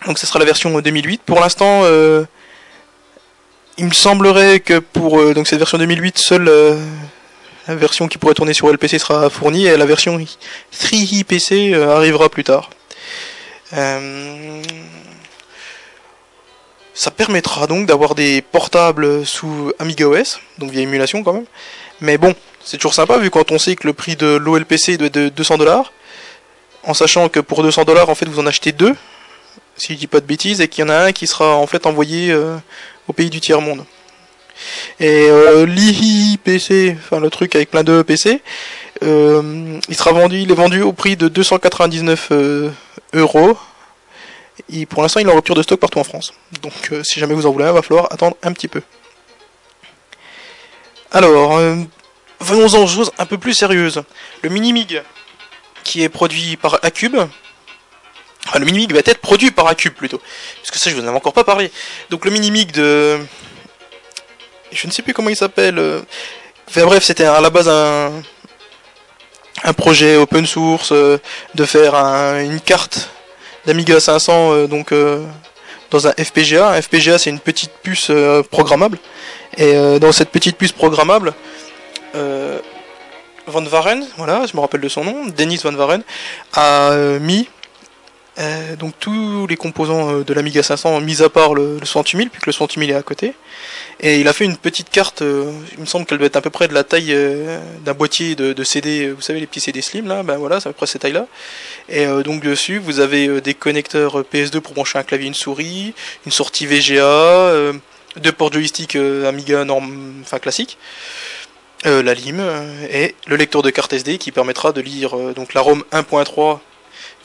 donc 0.08 0.18
ce 0.18 0.26
sera 0.26 0.40
la 0.40 0.46
version 0.46 0.80
2008. 0.80 1.22
Pour 1.24 1.40
l'instant, 1.40 1.82
euh, 1.84 2.26
il 3.78 3.86
me 3.86 3.94
semblerait 3.94 4.62
que 4.62 4.80
pour 4.80 5.20
euh, 5.20 5.36
donc 5.36 5.48
cette 5.48 5.60
version 5.60 5.78
2008, 5.78 6.18
seul 6.18 6.46
la 7.68 7.76
version 7.76 8.08
qui 8.08 8.18
pourrait 8.18 8.36
tourner 8.36 8.54
sur 8.54 8.72
LPC 8.72 8.98
sera 8.98 9.30
fournie 9.30 9.66
et 9.66 9.78
la 9.78 9.86
version 9.86 10.24
3 10.72 11.24
PC 11.28 11.74
arrivera 11.76 12.30
plus 12.30 12.44
tard. 12.44 12.70
Ça 16.94 17.12
permettra 17.12 17.68
donc 17.68 17.86
d'avoir 17.86 18.16
des 18.16 18.42
portables 18.42 19.26
sous 19.26 19.72
Amiga 19.80 20.08
OS, 20.08 20.40
donc 20.58 20.72
via 20.72 20.82
émulation 20.82 21.24
quand 21.24 21.34
même. 21.34 21.46
Mais 22.02 22.18
bon, 22.18 22.34
c'est 22.64 22.78
toujours 22.78 22.94
sympa 22.94 23.18
vu 23.18 23.30
quand 23.30 23.52
on 23.52 23.60
sait 23.60 23.76
que 23.76 23.86
le 23.86 23.94
prix 23.94 24.16
de 24.16 24.38
l'OLPC 24.38 24.98
doit 24.98 25.08
être 25.08 25.14
de 25.14 25.30
200 25.30 25.58
dollars, 25.58 25.92
en 26.84 26.94
sachant 26.94 27.30
que 27.30 27.40
pour 27.40 27.64
200 27.64 27.84
dollars 27.84 28.10
en 28.10 28.16
fait 28.16 28.28
vous 28.28 28.40
en 28.40 28.48
achetez 28.48 28.72
deux, 28.72 28.96
si 29.76 29.94
je 29.94 30.00
dis 30.00 30.08
pas 30.08 30.22
de 30.22 30.26
bêtises, 30.26 30.62
et 30.62 30.68
qu'il 30.68 30.84
y 30.84 30.88
en 30.88 30.90
a 30.90 30.98
un 30.98 31.12
qui 31.12 31.28
sera 31.28 31.56
en 31.56 31.68
fait 31.68 31.86
envoyé 31.86 32.32
euh, 32.32 32.56
au 33.08 33.14
pays 33.14 33.30
du 33.30 33.42
tiers 33.42 33.62
monde. 33.62 33.86
Et 35.02 35.28
euh, 35.30 35.66
l'IPC, 35.66 36.98
enfin 36.98 37.20
le 37.20 37.30
truc 37.30 37.56
avec 37.56 37.72
plein 37.72 37.84
de 37.84 38.02
PC, 38.02 38.42
euh, 39.04 39.80
il 39.88 39.96
sera 39.96 40.12
vendu, 40.12 40.40
il 40.40 40.52
est 40.52 40.56
vendu 40.56 40.82
au 40.82 40.94
prix 40.94 41.16
de 41.16 41.28
299 41.28 42.30
euh, 42.32 42.72
euros. 43.14 43.58
Pour 44.90 45.02
l'instant, 45.02 45.20
il 45.20 45.28
est 45.28 45.32
en 45.32 45.36
rupture 45.36 45.56
de 45.56 45.62
stock 45.62 45.80
partout 45.80 46.00
en 46.00 46.04
France. 46.04 46.34
Donc, 46.62 46.94
si 47.04 47.20
jamais 47.20 47.34
vous 47.34 47.46
en 47.46 47.52
voulez 47.52 47.66
il 47.66 47.72
va 47.72 47.82
falloir 47.82 48.12
attendre 48.12 48.38
un 48.42 48.54
petit 48.54 48.70
peu. 48.70 48.82
Alors, 51.12 51.60
venons-en 52.40 52.84
aux 52.84 52.88
choses 52.88 53.12
un 53.18 53.26
peu 53.26 53.38
plus 53.38 53.54
sérieuses. 53.54 54.04
Le 54.42 54.50
Minimig, 54.50 55.04
qui 55.84 56.04
est 56.04 56.10
produit 56.10 56.56
par 56.56 56.80
Acube, 56.84 57.18
Enfin, 58.48 58.60
le 58.60 58.66
Minimig 58.66 58.94
va 58.94 59.00
être 59.00 59.18
produit 59.18 59.52
par 59.52 59.68
Acube 59.68 59.94
plutôt. 59.94 60.22
Parce 60.58 60.72
que 60.72 60.78
ça, 60.78 60.90
je 60.90 60.96
vous 60.96 61.02
en 61.02 61.08
avais 61.08 61.18
encore 61.18 61.34
pas 61.34 61.44
parlé. 61.44 61.72
Donc 62.10 62.26
le 62.26 62.32
Minimig 62.32 62.72
de... 62.72 63.20
Je 64.72 64.88
ne 64.88 64.92
sais 64.92 65.02
plus 65.02 65.14
comment 65.14 65.30
il 65.30 65.36
s'appelle. 65.36 65.80
Euh, 65.80 66.02
enfin 66.68 66.86
bref, 66.86 67.04
c'était 67.04 67.26
à 67.26 67.42
la 67.42 67.50
base 67.50 67.70
un... 67.70 68.12
Un 69.68 69.74
projet 69.74 70.16
open 70.16 70.46
source 70.46 70.92
euh, 70.92 71.18
de 71.56 71.66
faire 71.66 71.96
une 71.96 72.60
carte 72.60 73.10
d'Amiga 73.66 74.00
500 74.00 74.54
euh, 74.54 74.68
donc 74.68 74.94
dans 75.90 76.08
un 76.08 76.12
FPGA. 76.12 76.70
Un 76.70 76.82
FPGA, 76.82 77.18
c'est 77.18 77.32
une 77.32 77.40
petite 77.40 77.72
puce 77.82 78.12
programmable. 78.52 79.00
Et 79.58 79.74
dans 80.00 80.12
cette 80.12 80.30
petite 80.30 80.58
puce 80.58 80.72
programmable, 80.72 81.34
Van 82.14 83.62
Varen, 83.62 84.06
voilà, 84.18 84.46
je 84.46 84.56
me 84.56 84.62
rappelle 84.62 84.82
de 84.82 84.90
son 84.90 85.04
nom, 85.04 85.26
Dennis 85.28 85.62
Van 85.64 85.72
Varen, 85.72 86.02
a 86.54 86.92
mis 87.20 87.48
euh, 88.38 88.76
donc 88.76 88.94
tous 89.00 89.48
les 89.48 89.56
composants 89.56 90.14
euh, 90.14 90.24
de 90.24 90.34
l'Amiga 90.34 90.62
500, 90.62 91.00
mis 91.00 91.22
à 91.22 91.30
part 91.30 91.54
le, 91.54 91.80
le 91.80 91.86
68000, 91.86 92.30
puisque 92.30 92.48
le 92.48 92.52
68000 92.52 92.92
est 92.92 92.96
à 92.96 93.02
côté. 93.02 93.34
Et 94.02 94.20
il 94.20 94.28
a 94.28 94.34
fait 94.34 94.44
une 94.44 94.58
petite 94.58 94.90
carte, 94.90 95.22
euh, 95.22 95.54
il 95.74 95.80
me 95.80 95.86
semble 95.86 96.06
qu'elle 96.06 96.18
doit 96.18 96.28
être 96.28 96.36
à 96.36 96.42
peu 96.42 96.50
près 96.50 96.68
de 96.68 96.74
la 96.74 96.84
taille 96.84 97.16
d'un 97.86 97.94
boîtier 97.94 98.36
de, 98.36 98.64
CD, 98.64 99.12
vous 99.12 99.22
savez 99.22 99.40
les 99.40 99.48
petits 99.48 99.62
CD 99.62 99.82
slim 99.82 100.08
là, 100.08 100.24
ben 100.24 100.36
voilà, 100.38 100.60
c'est 100.60 100.68
à 100.68 100.74
peu 100.74 100.78
près 100.78 100.88
cette 100.88 101.02
taille 101.02 101.14
là. 101.14 101.28
Et 101.88 102.06
donc 102.24 102.42
dessus 102.42 102.78
vous 102.78 103.00
avez 103.00 103.40
des 103.42 103.54
connecteurs 103.54 104.22
PS2 104.24 104.60
pour 104.60 104.74
brancher 104.74 104.98
un 105.00 105.04
clavier, 105.04 105.28
une 105.28 105.34
souris, 105.34 105.94
une 106.26 106.32
sortie 106.32 106.66
VGA, 106.66 107.72
deux 108.18 108.32
ports 108.32 108.52
joystick 108.52 108.96
Amiga 108.96 109.64
norme, 109.64 110.16
enfin 110.22 110.40
classique. 110.40 110.78
la 111.86 112.14
LIM 112.14 112.42
et 112.92 113.16
le 113.28 113.36
lecteur 113.38 113.62
de 113.62 113.70
carte 113.70 113.94
SD 113.94 114.18
qui 114.18 114.32
permettra 114.32 114.74
de 114.74 114.82
lire 114.82 115.16
donc 115.36 115.54
la 115.54 115.62
ROM 115.62 115.84
1.3 115.94 116.60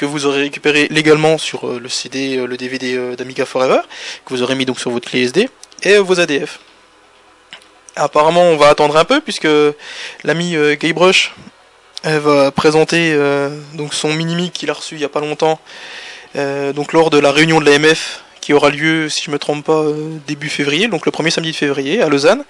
que 0.00 0.06
vous 0.06 0.24
aurez 0.24 0.40
récupéré 0.40 0.88
légalement 0.90 1.36
sur 1.36 1.68
euh, 1.68 1.78
le 1.78 1.90
CD, 1.90 2.38
euh, 2.38 2.46
le 2.46 2.56
DVD 2.56 2.94
euh, 2.96 3.16
d'Amiga 3.16 3.44
Forever, 3.44 3.80
que 4.24 4.32
vous 4.32 4.42
aurez 4.42 4.54
mis 4.54 4.64
donc 4.64 4.80
sur 4.80 4.90
votre 4.90 5.10
clé 5.10 5.24
SD, 5.24 5.50
et 5.82 5.98
vos 5.98 6.18
ADF. 6.18 6.58
Apparemment, 7.96 8.44
on 8.44 8.56
va 8.56 8.68
attendre 8.68 8.96
un 8.96 9.04
peu 9.04 9.20
puisque 9.20 9.48
l'ami 10.24 10.56
Guybrush 10.80 11.34
va 12.04 12.50
présenter 12.50 13.14
donc 13.74 13.92
son 13.92 14.16
qu'il 14.54 14.70
a 14.70 14.72
reçu 14.72 14.94
il 14.94 15.00
y 15.00 15.04
a 15.04 15.08
pas 15.08 15.20
longtemps, 15.20 15.58
donc 16.34 16.92
lors 16.92 17.10
de 17.10 17.18
la 17.18 17.32
réunion 17.32 17.60
de 17.60 17.68
l'AMF 17.68 18.22
qui 18.40 18.54
aura 18.54 18.70
lieu, 18.70 19.08
si 19.08 19.24
je 19.24 19.30
me 19.30 19.38
trompe 19.38 19.66
pas, 19.66 19.84
début 20.26 20.48
février, 20.48 20.86
donc 20.88 21.04
le 21.04 21.12
premier 21.12 21.30
samedi 21.30 21.50
de 21.50 21.56
février 21.56 22.00
à 22.00 22.08
Lausanne. 22.08 22.44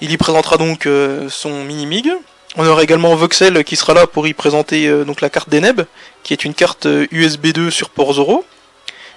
Il 0.00 0.12
y 0.12 0.16
présentera 0.16 0.56
donc 0.56 0.88
son 1.28 1.64
mini-mig, 1.64 2.08
on 2.56 2.66
aura 2.66 2.82
également 2.82 3.14
Voxel 3.14 3.62
qui 3.64 3.76
sera 3.76 3.94
là 3.94 4.06
pour 4.06 4.26
y 4.26 4.32
présenter 4.32 4.86
euh, 4.86 5.04
donc 5.04 5.20
la 5.20 5.28
carte 5.28 5.48
d'Eneb, 5.48 5.82
qui 6.22 6.32
est 6.32 6.44
une 6.44 6.54
carte 6.54 6.88
USB 7.10 7.46
euh, 7.46 7.52
2 7.52 7.70
sur 7.70 7.90
port 7.90 8.14
Zoro, 8.14 8.44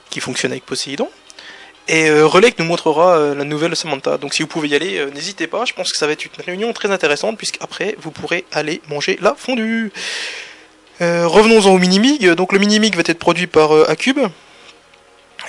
qui 0.09 0.19
fonctionne 0.19 0.51
avec 0.51 0.65
Poseidon. 0.65 1.09
Et 1.87 2.09
euh, 2.09 2.27
Relay 2.27 2.53
nous 2.59 2.65
montrera 2.65 3.33
la 3.33 3.43
nouvelle 3.43 3.75
Samantha. 3.75 4.17
Donc 4.17 4.33
si 4.33 4.43
vous 4.43 4.47
pouvez 4.47 4.67
y 4.67 4.75
aller, 4.75 5.05
n'hésitez 5.13 5.47
pas, 5.47 5.65
je 5.65 5.73
pense 5.73 5.91
que 5.91 5.97
ça 5.97 6.07
va 6.07 6.13
être 6.13 6.25
une 6.25 6.31
réunion 6.45 6.73
très 6.73 6.91
intéressante, 6.91 7.37
puisqu'après 7.37 7.95
vous 7.99 8.11
pourrez 8.11 8.45
aller 8.51 8.81
manger 8.89 9.17
la 9.21 9.33
fondue. 9.35 9.91
Revenons-en 10.99 11.71
au 11.71 11.79
Minimig. 11.79 12.29
Donc 12.33 12.53
le 12.53 12.59
Minimig 12.59 12.95
va 12.95 13.01
être 13.05 13.17
produit 13.17 13.47
par 13.47 13.71
Acube. 13.89 14.19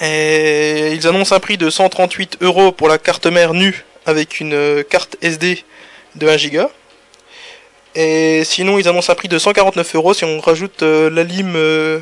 Et 0.00 0.94
ils 0.94 1.06
annoncent 1.06 1.36
un 1.36 1.40
prix 1.40 1.58
de 1.58 1.68
138 1.68 2.38
euros 2.40 2.72
pour 2.72 2.88
la 2.88 2.96
carte 2.96 3.26
mère 3.26 3.52
nue 3.52 3.84
avec 4.06 4.40
une 4.40 4.82
carte 4.88 5.16
SD 5.20 5.62
de 6.14 6.26
1 6.26 6.48
Go. 6.48 6.70
Et 7.94 8.44
sinon, 8.44 8.78
ils 8.78 8.88
annoncent 8.88 9.12
un 9.12 9.16
prix 9.16 9.28
de 9.28 9.38
149 9.38 9.94
euros 9.96 10.14
si 10.14 10.24
on 10.24 10.40
rajoute 10.40 10.82
euh, 10.82 11.10
euh, 11.54 12.00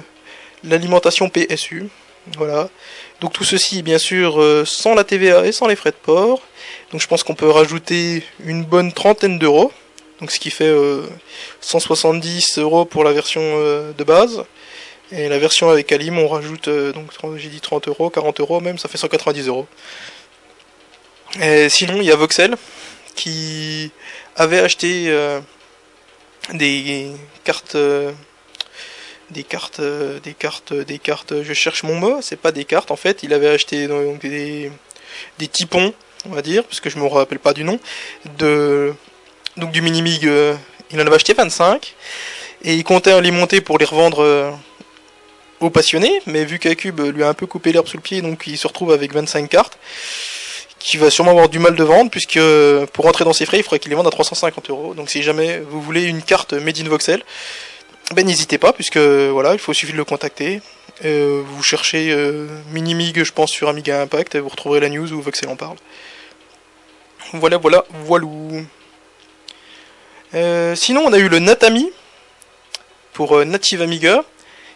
l'alimentation 0.63 1.29
PSU. 1.29 1.89
Voilà. 2.37 2.69
Donc 3.21 3.33
tout 3.33 3.45
ceci, 3.45 3.83
bien 3.83 3.99
sûr, 3.99 4.41
euh, 4.41 4.65
sans 4.65 4.95
la 4.95 5.05
TVA 5.05 5.47
et 5.47 5.53
sans 5.53 5.67
les 5.67 5.75
frais 5.75 5.91
de 5.91 5.97
port. 5.97 6.41
Donc 6.93 7.01
je 7.01 7.09
pense 7.09 7.25
qu'on 7.25 7.35
peut 7.35 7.51
rajouter 7.51 8.23
une 8.45 8.65
bonne 8.65 8.93
trentaine 8.93 9.39
d'euros. 9.39 9.73
Donc 10.21 10.31
ce 10.31 10.39
qui 10.39 10.51
fait 10.51 10.73
170 11.63 12.59
euros 12.59 12.85
pour 12.85 13.05
la 13.05 13.13
version 13.13 13.41
de 13.41 14.05
base. 14.05 14.45
Et 15.13 15.31
la 15.31 15.39
version 15.39 15.71
avec 15.71 15.91
Alim, 15.93 16.19
on 16.19 16.29
rajoute, 16.29 16.69
donc 16.69 17.11
j'ai 17.37 17.49
dit 17.49 17.61
30 17.61 17.89
euros, 17.89 18.11
40 18.11 18.39
euros 18.41 18.61
même, 18.61 18.77
ça 18.77 18.89
fait 18.91 18.99
190 18.99 19.49
euros. 19.49 19.67
Et 21.41 21.71
sinon, 21.71 21.97
il 21.97 22.05
y 22.05 22.13
a 22.13 22.17
Voxel 22.17 22.55
qui 23.15 23.91
avait 24.37 24.61
acheté 24.61 25.11
des 26.55 27.13
cartes 27.45 27.77
des 29.31 29.45
cartes 29.45 29.81
des 29.81 30.35
cartes 30.35 30.73
des 30.73 30.99
cartes 30.99 31.43
je 31.43 31.53
cherche 31.53 31.83
mon 31.85 31.95
mot 31.95 32.21
c'est 32.23 32.37
pas 32.37 32.53
des 32.53 32.65
cartes 32.65 32.91
en 32.91 32.97
fait. 32.97 33.23
Il 33.23 33.33
avait 33.33 33.49
acheté 33.49 33.87
donc 33.87 34.21
des 34.21 34.71
des 35.39 35.49
typons 35.49 35.95
on 36.27 36.31
va 36.31 36.43
dire 36.43 36.65
parce 36.65 36.81
que 36.81 36.91
je 36.91 36.99
me 36.99 37.07
rappelle 37.07 37.39
pas 37.39 37.53
du 37.53 37.65
nom 37.65 37.79
de 38.39 38.93
donc 39.57 39.73
du 39.73 39.83
mini 39.83 40.03
mig 40.03 40.27
euh, 40.27 40.55
il 40.91 41.01
en 41.01 41.07
avait 41.07 41.17
acheté 41.17 41.35
25 41.35 41.95
et 42.63 42.75
il 42.75 42.85
comptait 42.85 43.21
les 43.21 43.31
monter 43.31 43.61
pour 43.61 43.79
les 43.79 43.85
revendre 43.85 44.23
euh, 44.23 44.51
aux 45.61 45.71
passionnés 45.71 46.21
mais 46.27 46.45
vu 46.45 46.59
qu'Acube 46.59 47.01
lui 47.01 47.23
a 47.23 47.29
un 47.29 47.35
peu 47.35 47.47
coupé 47.47 47.73
l'herbe 47.73 47.87
sous 47.87 47.97
le 47.97 48.03
pied 48.03 48.23
donc 48.23 48.47
il 48.47 48.59
se 48.59 48.67
retrouve 48.67 48.93
avec 48.93 49.13
25 49.13 49.49
cartes 49.49 49.79
qui 50.81 50.97
va 50.97 51.11
sûrement 51.11 51.31
avoir 51.31 51.49
du 51.49 51.61
mal 51.61 51.77
de 51.77 51.85
vendre, 51.85 52.11
puisque 52.11 52.41
pour 52.93 53.05
rentrer 53.05 53.25
dans 53.25 53.33
ses 53.33 53.47
frais, 53.47 53.59
il 53.59 53.63
faudrait 53.63 53.79
qu'il 53.79 53.91
les 53.91 53.97
vende 53.97 54.09
à 54.09 54.11
350 54.11 54.71
euros. 54.71 54.95
Donc 54.95 55.11
si 55.11 55.23
jamais 55.23 55.61
vous 55.61 55.81
voulez 55.81 56.03
une 56.03 56.23
carte 56.23 56.55
Made 56.55 56.81
in 56.81 56.89
Voxel, 56.89 57.23
ben 58.15 58.27
n'hésitez 58.27 58.59
pas, 58.59 58.73
puisque 58.73 58.97
voilà, 58.97 59.53
il 59.53 59.61
faut 59.61 59.73
suffire 59.73 59.95
de 59.95 59.99
le 59.99 60.05
contacter. 60.05 60.61
Euh, 61.05 61.43
vous 61.47 61.63
cherchez 61.63 62.11
euh, 62.11 62.49
Minimig, 62.73 63.23
je 63.23 63.33
pense, 63.33 63.51
sur 63.53 63.69
Amiga 63.69 64.01
Impact, 64.01 64.35
et 64.35 64.41
vous 64.41 64.49
retrouverez 64.49 64.81
la 64.81 64.89
news 64.89 65.13
où 65.13 65.21
Voxel 65.21 65.49
en 65.49 65.57
parle. 65.57 65.77
Voilà, 67.35 67.59
voilà, 67.59 67.85
voilou. 68.05 68.67
Euh, 70.35 70.75
sinon, 70.75 71.03
on 71.07 71.13
a 71.13 71.19
eu 71.19 71.29
le 71.29 71.39
Natami 71.39 71.91
pour 73.13 73.37
euh, 73.37 73.45
Native 73.45 73.83
Amiga 73.83 74.25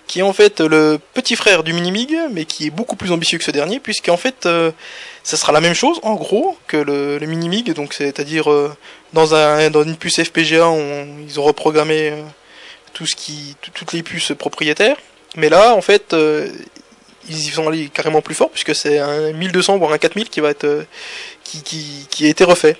qui 0.07 0.21
est 0.21 0.23
en 0.23 0.33
fait 0.33 0.61
le 0.61 0.99
petit 1.14 1.37
frère 1.37 1.62
du 1.62 1.73
Minimig, 1.73 2.14
mais 2.31 2.45
qui 2.45 2.67
est 2.67 2.71
beaucoup 2.71 2.97
plus 2.97 3.12
ambitieux 3.12 3.38
que 3.38 3.45
ce 3.45 3.51
dernier, 3.51 3.81
puisqu'en 3.81 4.17
fait, 4.17 4.47
euh, 4.47 4.71
ça 5.23 5.37
sera 5.37 5.53
la 5.53 5.61
même 5.61 5.75
chose, 5.75 5.99
en 6.03 6.14
gros, 6.14 6.57
que 6.67 6.77
le, 6.77 7.19
le 7.19 7.27
Minimig, 7.27 7.73
donc 7.73 7.95
c'est-à-dire 7.95 8.51
euh, 8.51 8.75
dans, 9.12 9.35
un, 9.35 9.71
dans 9.71 9.83
une 9.83 9.97
puce 9.97 10.23
FPGA, 10.23 10.71
ils 11.27 11.40
ont 11.40 11.43
reprogrammé 11.43 12.11
euh, 12.11 12.23
tout 12.93 13.07
ce 13.07 13.17
qui, 13.17 13.57
toutes 13.61 13.93
les 13.93 14.03
puces 14.03 14.33
propriétaires, 14.38 14.97
mais 15.37 15.49
là, 15.49 15.75
en 15.75 15.81
fait, 15.81 16.14
ils 17.29 17.37
y 17.37 17.51
sont 17.51 17.67
allés 17.67 17.88
carrément 17.88 18.23
plus 18.23 18.35
fort, 18.35 18.51
puisque 18.51 18.75
c'est 18.75 18.99
un 18.99 19.33
1200 19.33 19.79
voire 19.79 19.93
un 19.93 19.99
4000 19.99 20.29
qui 20.29 20.40
va 20.40 20.51
être, 20.51 20.87
qui, 21.43 21.62
qui, 22.09 22.27
a 22.27 22.29
été 22.29 22.45
refait. 22.45 22.77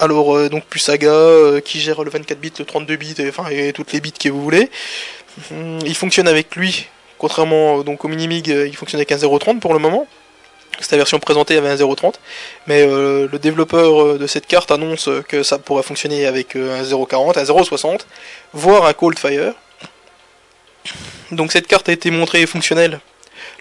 Alors 0.00 0.50
donc 0.50 0.64
plus 0.66 0.80
Saga 0.80 1.60
qui 1.64 1.80
gère 1.80 2.02
le 2.04 2.10
24 2.10 2.38
bits, 2.38 2.52
le 2.58 2.64
32 2.66 2.96
bits, 2.96 3.14
et, 3.18 3.28
enfin 3.30 3.46
et 3.48 3.72
toutes 3.72 3.92
les 3.92 4.00
bits 4.00 4.12
que 4.12 4.28
vous 4.28 4.42
voulez. 4.42 4.68
Hmm, 5.50 5.80
il 5.84 5.94
fonctionne 5.96 6.28
avec 6.28 6.54
lui, 6.54 6.86
contrairement 7.18 7.82
donc 7.82 8.04
au 8.04 8.08
Minimig, 8.08 8.50
euh, 8.50 8.68
il 8.68 8.76
fonctionne 8.76 9.00
avec 9.00 9.10
un 9.12 9.16
0.30 9.16 9.58
pour 9.58 9.72
le 9.72 9.80
moment. 9.80 10.06
Cette 10.80 10.94
version 10.94 11.20
présentée 11.20 11.56
avait 11.56 11.68
un 11.68 11.76
0.30, 11.76 12.14
mais 12.66 12.82
euh, 12.82 13.28
le 13.30 13.38
développeur 13.38 14.02
euh, 14.02 14.18
de 14.18 14.26
cette 14.26 14.46
carte 14.46 14.70
annonce 14.70 15.08
que 15.28 15.42
ça 15.42 15.58
pourrait 15.58 15.84
fonctionner 15.84 16.26
avec 16.26 16.56
un 16.56 16.82
0.40, 16.82 17.38
un 17.38 17.44
0.60, 17.44 18.00
voire 18.52 18.84
un 18.84 18.92
Cold 18.92 19.18
Fire. 19.18 19.54
Donc 21.30 21.52
cette 21.52 21.66
carte 21.66 21.88
a 21.88 21.92
été 21.92 22.10
montrée 22.10 22.44
fonctionnelle 22.46 23.00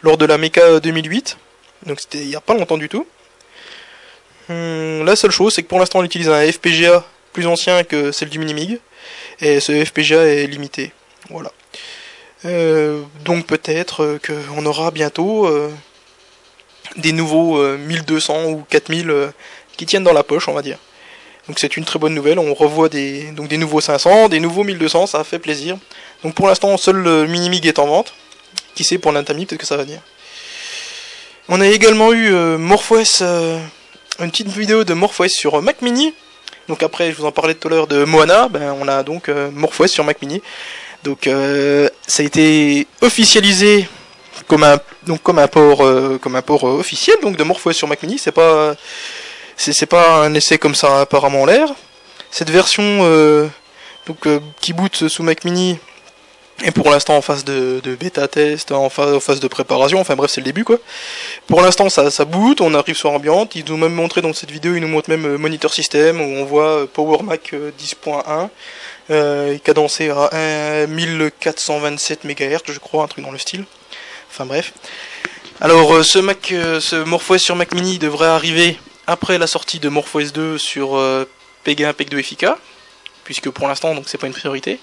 lors 0.02 0.18
de 0.18 0.26
la 0.26 0.38
Mecha 0.38 0.80
2008, 0.80 1.38
donc 1.86 2.00
c'était 2.00 2.20
il 2.20 2.28
n'y 2.28 2.36
a 2.36 2.42
pas 2.42 2.54
longtemps 2.54 2.78
du 2.78 2.90
tout. 2.90 3.08
Hmm, 4.50 5.04
la 5.04 5.16
seule 5.16 5.32
chose, 5.32 5.54
c'est 5.54 5.64
que 5.64 5.68
pour 5.68 5.80
l'instant 5.80 6.00
on 6.00 6.04
utilise 6.04 6.30
un 6.30 6.52
FPGA 6.52 7.04
plus 7.32 7.48
ancien 7.48 7.84
que 7.84 8.12
celle 8.12 8.30
du 8.30 8.38
Minimig, 8.38 8.80
et 9.40 9.60
ce 9.60 9.84
FPGA 9.84 10.26
est 10.26 10.48
limité. 10.48 10.92
Voilà. 11.30 11.52
Euh, 12.46 13.02
donc 13.24 13.46
peut-être 13.46 14.20
qu'on 14.26 14.66
aura 14.66 14.92
bientôt 14.92 15.50
des 16.98 17.12
nouveaux 17.12 17.66
1200 17.78 18.46
ou 18.46 18.64
4000 18.70 19.32
qui 19.78 19.86
tiennent 19.86 20.04
dans 20.04 20.14
la 20.14 20.24
poche, 20.24 20.48
on 20.48 20.54
va 20.54 20.62
dire. 20.62 20.78
Donc 21.48 21.60
c'est 21.60 21.76
une 21.76 21.86
très 21.86 22.00
bonne 22.00 22.14
nouvelle. 22.14 22.40
On 22.40 22.54
revoit 22.54 22.90
des, 22.90 23.32
donc 23.32 23.48
des 23.48 23.58
nouveaux 23.58 23.82
500, 23.82 24.30
des 24.30 24.40
nouveaux 24.40 24.64
1200, 24.64 25.08
ça 25.08 25.24
fait 25.24 25.40
plaisir. 25.40 25.78
Donc 26.24 26.36
pour 26.36 26.48
l'instant, 26.48 26.76
seul 26.78 26.98
le 26.98 27.28
Minimig 27.28 27.66
est 27.66 27.80
en 27.80 27.88
vente. 27.88 28.14
Qui 28.76 28.84
sait 28.84 28.98
pour 28.98 29.12
l'Intami, 29.12 29.46
peut-être 29.46 29.62
que 29.62 29.68
ça 29.68 29.78
va 29.78 29.84
venir. 29.84 30.00
On 31.50 31.60
a 31.60 31.68
également 31.68 32.14
eu 32.14 32.34
euh, 32.34 32.58
MorphOS, 32.58 33.22
euh, 33.22 33.60
une 34.20 34.32
petite 34.32 34.48
vidéo 34.48 34.84
de 34.84 34.94
MorphOS 34.94 35.28
sur 35.28 35.62
Mac 35.62 35.82
Mini. 35.82 36.14
Donc 36.70 36.82
après, 36.82 37.12
je 37.12 37.18
vous 37.18 37.26
en 37.26 37.32
parlais 37.32 37.54
tout 37.54 37.68
à 37.68 37.72
l'heure 37.72 37.88
de 37.88 38.06
Moana, 38.06 38.48
ben, 38.48 38.76
on 38.80 38.88
a 38.88 39.04
donc 39.04 39.28
euh, 39.28 39.52
MorphOS 39.52 39.88
sur 39.88 40.06
Mac 40.06 40.22
Mini. 40.22 40.42
Donc 41.04 41.30
ça 42.08 42.24
a 42.24 42.26
été 42.26 42.88
officialisé 43.02 43.88
comme 44.48 44.64
un 44.64 44.78
donc 45.06 45.22
port 45.22 45.84
un 46.36 46.42
port 46.42 46.64
officiel 46.64 47.18
donc 47.22 47.36
de 47.36 47.44
MorphOS 47.44 47.74
sur 47.74 47.88
Mac 47.88 48.02
Mini. 48.04 48.18
C'est 48.18 48.32
pas 48.32 48.76
pas 49.86 50.24
un 50.26 50.34
essai 50.34 50.58
comme 50.58 50.76
ça 50.76 51.02
apparemment 51.02 51.46
l'air. 51.46 51.70
Cette 52.32 52.50
version 52.50 52.84
euh, 52.84 53.48
euh, 54.26 54.40
qui 54.60 54.74
boot 54.74 55.08
sous 55.08 55.24
Mac 55.24 55.46
Mini 55.46 55.78
est 56.64 56.72
pour 56.72 56.90
l'instant 56.90 57.18
en 57.18 57.22
phase 57.22 57.44
de, 57.44 57.82
bêta 58.00 58.28
test, 58.28 58.72
en 58.72 58.90
phase, 58.90 59.40
de 59.40 59.48
préparation, 59.48 60.00
enfin 60.00 60.16
bref 60.16 60.32
c'est 60.32 60.42
le 60.42 60.46
début 60.46 60.64
quoi. 60.64 60.78
Pour 61.48 61.62
l'instant 61.62 61.90
ça, 61.90 62.10
ça 62.10 62.26
boot, 62.26 62.62
on 62.62 62.74
arrive 62.74 62.96
sur 62.96 63.12
Ambient, 63.12 63.48
ils 63.56 63.66
nous 63.66 63.74
ont 63.74 63.78
même 63.78 63.94
montré 63.94 64.22
dans 64.22 64.34
cette 64.34 64.52
vidéo, 64.52 64.76
ils 64.76 64.82
nous 64.82 64.88
montrent 64.88 65.10
même 65.10 65.26
euh, 65.26 65.38
Monitor 65.38 65.74
System 65.74 66.22
où 66.22 66.24
on 66.24 66.46
voit 66.46 66.88
Power 66.92 67.24
Mac 67.24 67.54
10.1 67.54 68.50
euh, 69.12 69.58
cadencé 69.58 70.10
à 70.10 70.88
1427 70.88 72.24
MHz 72.24 72.60
je 72.68 72.80
crois, 72.80 73.04
un 73.04 73.08
truc 73.08 73.24
dans 73.24 73.32
le 73.32 73.38
style. 73.38 73.66
Enfin 74.30 74.46
bref. 74.46 74.74
Alors 75.62 76.04
ce 76.04 76.20
Mac, 76.20 76.48
ce 76.50 77.04
MorphOS 77.04 77.38
sur 77.38 77.56
Mac 77.56 77.74
Mini 77.74 78.00
devrait 78.00 78.28
arriver 78.28 78.78
après 79.08 79.38
la 79.38 79.48
sortie 79.48 79.80
de 79.80 79.90
MorphOS 79.90 80.32
2 80.34 80.58
sur 80.58 80.96
euh, 80.96 81.26
PEG1, 81.66 81.94
PEG2 81.94 82.20
et 82.20 82.24
FICA, 82.24 82.58
puisque 83.24 83.50
pour 83.50 83.68
l'instant 83.68 83.94
donc 83.96 84.06
c'est 84.08 84.18
pas 84.18 84.28
une 84.28 84.34
priorité. 84.34 84.80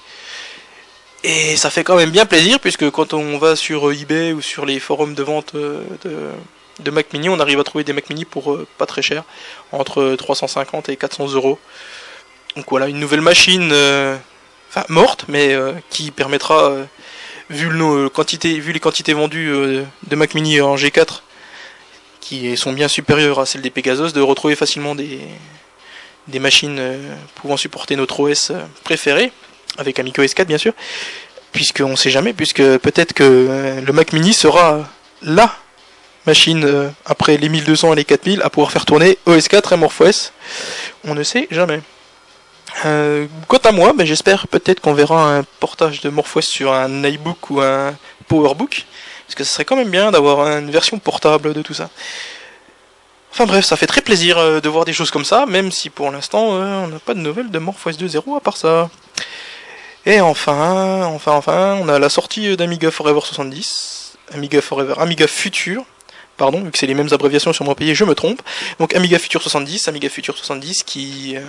Et 1.23 1.57
ça 1.57 1.71
fait 1.71 1.85
quand 1.85 1.97
même 1.97 2.11
bien 2.11 2.25
plaisir 2.25 2.59
puisque 2.61 2.89
quand 2.91 3.13
on 3.13 3.39
va 3.39 3.57
sur 3.57 3.93
eBay 3.93 4.33
ou 4.33 4.41
sur 4.41 4.65
les 4.65 4.81
forums 4.81 5.15
de 5.15 5.23
vente 5.23 5.53
euh, 5.55 5.83
de, 6.79 6.91
Mac 6.91 7.13
Mini, 7.13 7.29
on 7.29 7.39
arrive 7.39 7.61
à 7.61 7.65
trouver 7.65 7.85
des 7.85 7.93
Mac 7.93 8.09
Mini 8.09 8.25
pour 8.25 8.53
euh, 8.53 8.67
pas 8.79 8.87
très 8.87 9.03
cher, 9.03 9.25
entre 9.73 10.15
350 10.17 10.89
et 10.89 10.97
400 10.97 11.33
euros. 11.33 11.59
Donc 12.57 12.67
voilà, 12.71 12.89
une 12.89 12.99
nouvelle 12.99 13.21
machine, 13.21 13.73
morte, 14.89 15.27
mais 15.29 15.57
qui 15.89 16.11
permettra, 16.11 16.73
vu, 17.49 17.71
les 17.71 18.81
quantités 18.81 19.13
vendues 19.13 19.85
de 20.09 20.17
Mac 20.17 20.35
Mini 20.35 20.61
en 20.61 20.75
G4, 20.75 21.21
qui 22.31 22.57
sont 22.57 22.73
bien 22.73 22.87
supérieures 22.87 23.41
à 23.41 23.47
celles 23.47 23.63
des 23.63 23.71
Pegasus, 23.71 24.13
de 24.13 24.21
retrouver 24.21 24.55
facilement 24.55 24.95
des, 24.95 25.19
machines 26.39 26.79
euh, 26.79 27.15
pouvant 27.35 27.57
supporter 27.57 27.97
notre 27.97 28.21
OS 28.21 28.51
euh, 28.51 28.61
préféré, 28.85 29.33
avec 29.79 29.99
Amico 29.99 30.23
S4 30.23 30.45
bien 30.45 30.59
sûr, 30.59 30.73
puisqu'on 31.53 31.91
ne 31.91 31.97
sait 31.97 32.11
jamais, 32.11 32.33
puisque 32.33 32.63
peut-être 32.79 33.13
que 33.13 33.25
euh, 33.25 33.81
le 33.81 33.93
Mac 33.93 34.13
Mini 34.13 34.33
sera 34.35 34.89
la 35.23 35.55
machine 36.27 36.93
après 37.07 37.39
les 37.39 37.49
1200 37.49 37.95
et 37.95 37.97
les 37.97 38.05
4000 38.05 38.43
à 38.43 38.51
pouvoir 38.51 38.71
faire 38.73 38.85
tourner 38.85 39.19
OS4 39.27 39.75
et 39.75 39.77
MorphOS. 39.77 40.33
On 41.05 41.15
ne 41.15 41.23
sait 41.23 41.49
jamais. 41.51 41.81
quant 43.49 43.59
à 43.65 43.73
moi, 43.73 43.95
ben, 43.97 44.07
j'espère 44.07 44.47
peut-être 44.47 44.81
qu'on 44.81 44.93
verra 44.93 45.37
un 45.37 45.45
portage 45.61 46.03
de 46.03 46.11
MorphOS 46.11 46.43
sur 46.43 46.73
un 46.73 47.05
iBook 47.05 47.51
ou 47.51 47.61
un 47.61 47.97
PowerBook. 48.29 48.85
Parce 49.27 49.35
que 49.37 49.45
ce 49.45 49.53
serait 49.53 49.65
quand 49.65 49.77
même 49.77 49.91
bien 49.91 50.11
d'avoir 50.11 50.47
une 50.59 50.71
version 50.71 50.99
portable 50.99 51.55
de 51.55 51.63
tout 51.63 51.73
ça. 51.75 51.89
Enfin 53.33 53.47
bref, 53.47 53.65
ça 53.65 53.77
fait 53.77 53.87
très 53.87 54.01
plaisir 54.01 54.39
euh, 54.39 54.61
de 54.61 54.69
voir 54.69 54.85
des 54.85 54.93
choses 54.93 55.13
comme 55.13 55.25
ça, 55.25 55.47
même 55.47 55.71
si 55.71 55.89
pour 55.89 56.11
l'instant 56.11 56.55
euh, 56.55 56.85
on 56.85 56.89
n'a 56.89 56.99
pas 56.99 57.15
de 57.15 57.21
nouvelles 57.21 57.51
de 57.51 57.59
MorphOS 57.61 57.93
2.0 57.93 58.37
à 58.37 58.41
part 58.41 58.57
ça. 58.57 58.91
Et 60.07 60.21
enfin, 60.21 61.05
enfin, 61.05 61.33
enfin, 61.33 61.79
on 61.83 61.89
a 61.89 61.99
la 61.99 62.09
sortie 62.09 62.57
d'Amiga 62.57 62.91
Forever 62.91 63.21
70, 63.23 64.17
Amiga 64.33 64.63
Forever, 64.63 64.95
Amiga 64.97 65.27
Future, 65.27 65.85
pardon, 66.39 66.63
vu 66.63 66.71
que 66.71 66.79
c'est 66.79 66.87
les 66.87 66.95
mêmes 66.95 67.13
abréviations 67.13 67.53
sur 67.53 67.67
mon 67.67 67.75
pays, 67.75 67.95
je 67.95 68.05
me 68.05 68.15
trompe. 68.15 68.41
Donc 68.79 68.95
Amiga 68.95 69.19
Future 69.19 69.43
70, 69.43 69.89
Amiga 69.89 70.09
Future 70.09 70.37
70 70.37 70.85
qui 70.85 71.37
euh, 71.37 71.43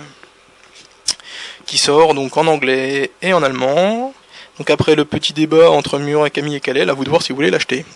qui 1.64 1.78
sort 1.78 2.12
donc 2.12 2.36
en 2.36 2.46
anglais 2.46 3.10
et 3.22 3.32
en 3.32 3.42
allemand. 3.42 4.12
Donc 4.58 4.68
après 4.68 4.96
le 4.96 5.06
petit 5.06 5.32
débat 5.32 5.70
entre 5.70 5.98
Murat, 5.98 6.28
Camille 6.28 6.56
et 6.56 6.60
Kalel, 6.60 6.90
à 6.90 6.92
vous 6.92 7.04
de 7.04 7.08
voir 7.08 7.22
si 7.22 7.30
vous 7.30 7.36
voulez 7.36 7.50
l'acheter. 7.50 7.86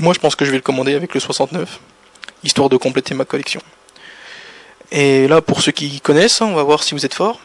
Moi 0.00 0.12
je 0.12 0.18
pense 0.18 0.34
que 0.34 0.44
je 0.44 0.50
vais 0.50 0.56
le 0.56 0.62
commander 0.62 0.94
avec 0.94 1.14
le 1.14 1.20
69, 1.20 1.78
histoire 2.42 2.68
de 2.68 2.76
compléter 2.76 3.14
ma 3.14 3.24
collection. 3.24 3.60
Et 4.90 5.28
là 5.28 5.40
pour 5.40 5.60
ceux 5.62 5.72
qui 5.72 6.00
connaissent, 6.00 6.40
on 6.40 6.54
va 6.54 6.64
voir 6.64 6.82
si 6.82 6.94
vous 6.94 7.06
êtes 7.06 7.14
fort. 7.14 7.38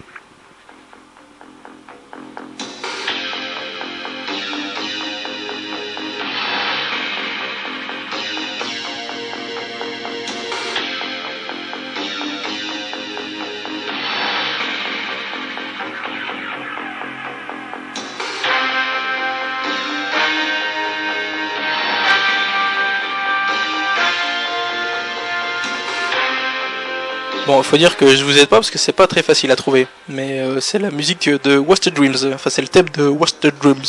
Bon, 27.51 27.61
faut 27.63 27.75
dire 27.75 27.97
que 27.97 28.15
je 28.15 28.23
vous 28.23 28.37
aide 28.37 28.45
pas 28.45 28.55
parce 28.55 28.71
que 28.71 28.77
c'est 28.77 28.93
pas 28.93 29.07
très 29.07 29.21
facile 29.21 29.51
à 29.51 29.57
trouver. 29.57 29.85
Mais 30.07 30.39
euh, 30.39 30.61
c'est 30.61 30.79
la 30.79 30.89
musique 30.89 31.29
de 31.29 31.57
Wasted 31.57 31.93
Dreams. 31.93 32.15
Enfin, 32.33 32.49
c'est 32.49 32.61
le 32.61 32.69
thème 32.69 32.87
de 32.93 33.09
Wasted 33.09 33.53
Dreams. 33.61 33.83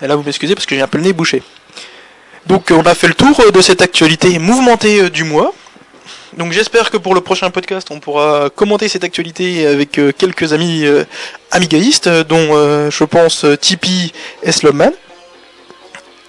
Et 0.00 0.06
là, 0.06 0.16
vous 0.16 0.22
m'excusez 0.22 0.54
parce 0.54 0.64
que 0.64 0.74
j'ai 0.74 0.80
un 0.80 0.86
peu 0.86 0.96
le 0.96 1.04
nez 1.04 1.12
bouché. 1.12 1.42
Donc, 2.46 2.70
on 2.70 2.80
a 2.86 2.94
fait 2.94 3.08
le 3.08 3.12
tour 3.12 3.38
euh, 3.40 3.50
de 3.50 3.60
cette 3.60 3.82
actualité 3.82 4.38
mouvementée 4.38 5.02
euh, 5.02 5.10
du 5.10 5.24
mois. 5.24 5.52
Donc, 6.38 6.52
j'espère 6.52 6.90
que 6.90 6.96
pour 6.96 7.14
le 7.14 7.20
prochain 7.20 7.50
podcast, 7.50 7.88
on 7.90 8.00
pourra 8.00 8.48
commenter 8.48 8.88
cette 8.88 9.04
actualité 9.04 9.66
avec 9.66 10.00
quelques 10.16 10.54
amis 10.54 10.86
amigaïstes, 11.50 12.08
dont 12.08 12.90
je 12.90 13.04
pense 13.04 13.44
Tipeee 13.60 14.12
et 14.42 14.52
Slumman 14.52 14.92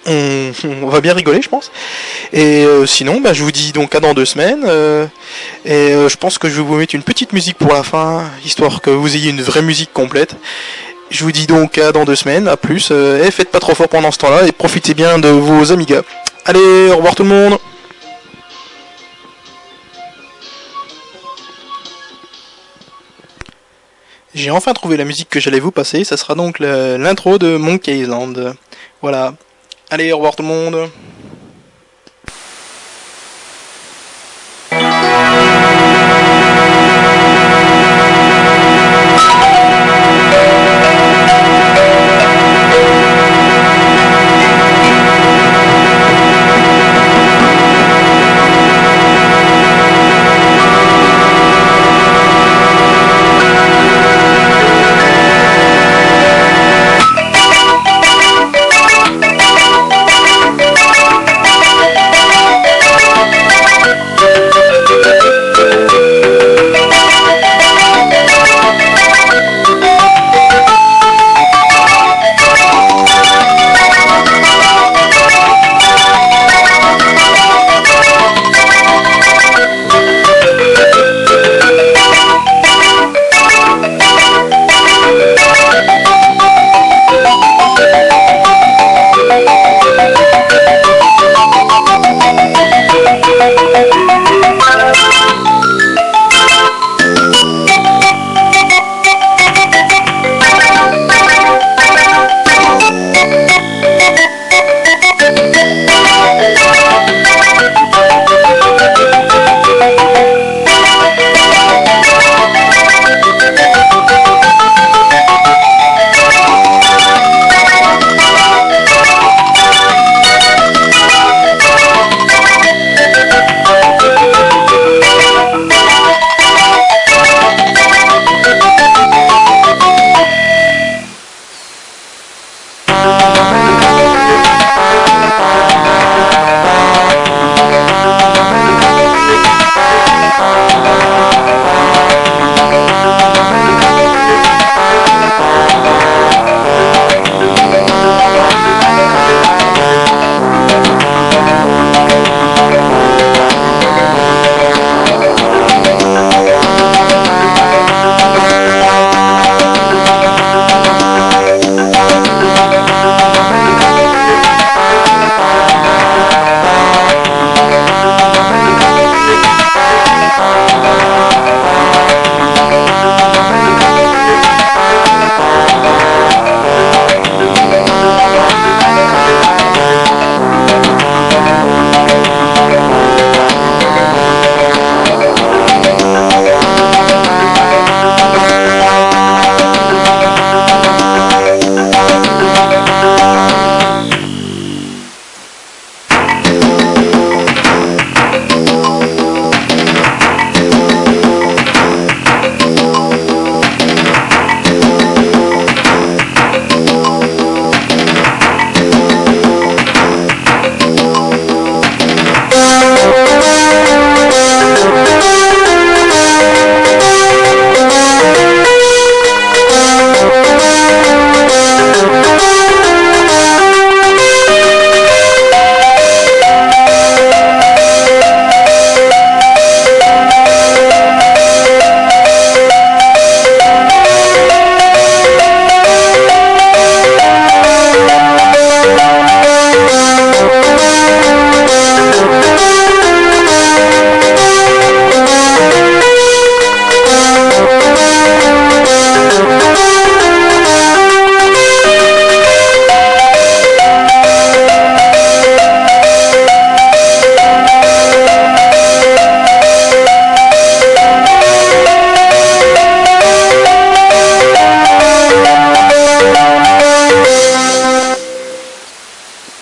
on, 0.82 0.88
va 0.88 1.00
bien 1.00 1.12
rigoler, 1.12 1.42
je 1.42 1.48
pense. 1.48 1.70
Et 2.32 2.64
euh, 2.64 2.86
sinon, 2.86 3.20
bah, 3.20 3.32
je 3.32 3.42
vous 3.42 3.52
dis 3.52 3.72
donc 3.72 3.94
à 3.94 4.00
dans 4.00 4.14
deux 4.14 4.24
semaines. 4.24 4.64
Euh, 4.66 5.06
et 5.64 5.92
euh, 5.92 6.08
je 6.08 6.16
pense 6.16 6.38
que 6.38 6.48
je 6.48 6.56
vais 6.56 6.62
vous 6.66 6.76
mettre 6.76 6.94
une 6.94 7.02
petite 7.02 7.32
musique 7.32 7.58
pour 7.58 7.72
la 7.72 7.82
fin, 7.82 8.24
histoire 8.44 8.80
que 8.80 8.90
vous 8.90 9.14
ayez 9.16 9.30
une 9.30 9.42
vraie 9.42 9.62
musique 9.62 9.92
complète. 9.92 10.36
Je 11.10 11.24
vous 11.24 11.32
dis 11.32 11.46
donc 11.46 11.78
à 11.78 11.92
dans 11.92 12.04
deux 12.04 12.16
semaines, 12.16 12.48
à 12.48 12.56
plus. 12.56 12.90
et 12.90 13.30
faites 13.30 13.50
pas 13.50 13.60
trop 13.60 13.74
fort 13.74 13.88
pendant 13.88 14.10
ce 14.10 14.18
temps-là 14.18 14.46
et 14.46 14.52
profitez 14.52 14.94
bien 14.94 15.18
de 15.18 15.28
vos 15.28 15.72
Amigas. 15.72 16.02
Allez, 16.44 16.88
au 16.90 16.96
revoir 16.96 17.14
tout 17.14 17.22
le 17.22 17.30
monde. 17.30 17.58
J'ai 24.34 24.50
enfin 24.50 24.72
trouvé 24.74 24.96
la 24.96 25.04
musique 25.04 25.30
que 25.30 25.40
j'allais 25.40 25.60
vous 25.60 25.72
passer, 25.72 26.04
ça 26.04 26.16
sera 26.16 26.34
donc 26.34 26.60
l'intro 26.60 27.38
de 27.38 27.56
Monkey 27.56 27.98
Island. 27.98 28.54
Voilà, 29.00 29.34
Allez, 29.90 30.12
au 30.12 30.16
revoir 30.16 30.36
tout 30.36 30.42
le 30.42 30.48
monde. 30.48 30.90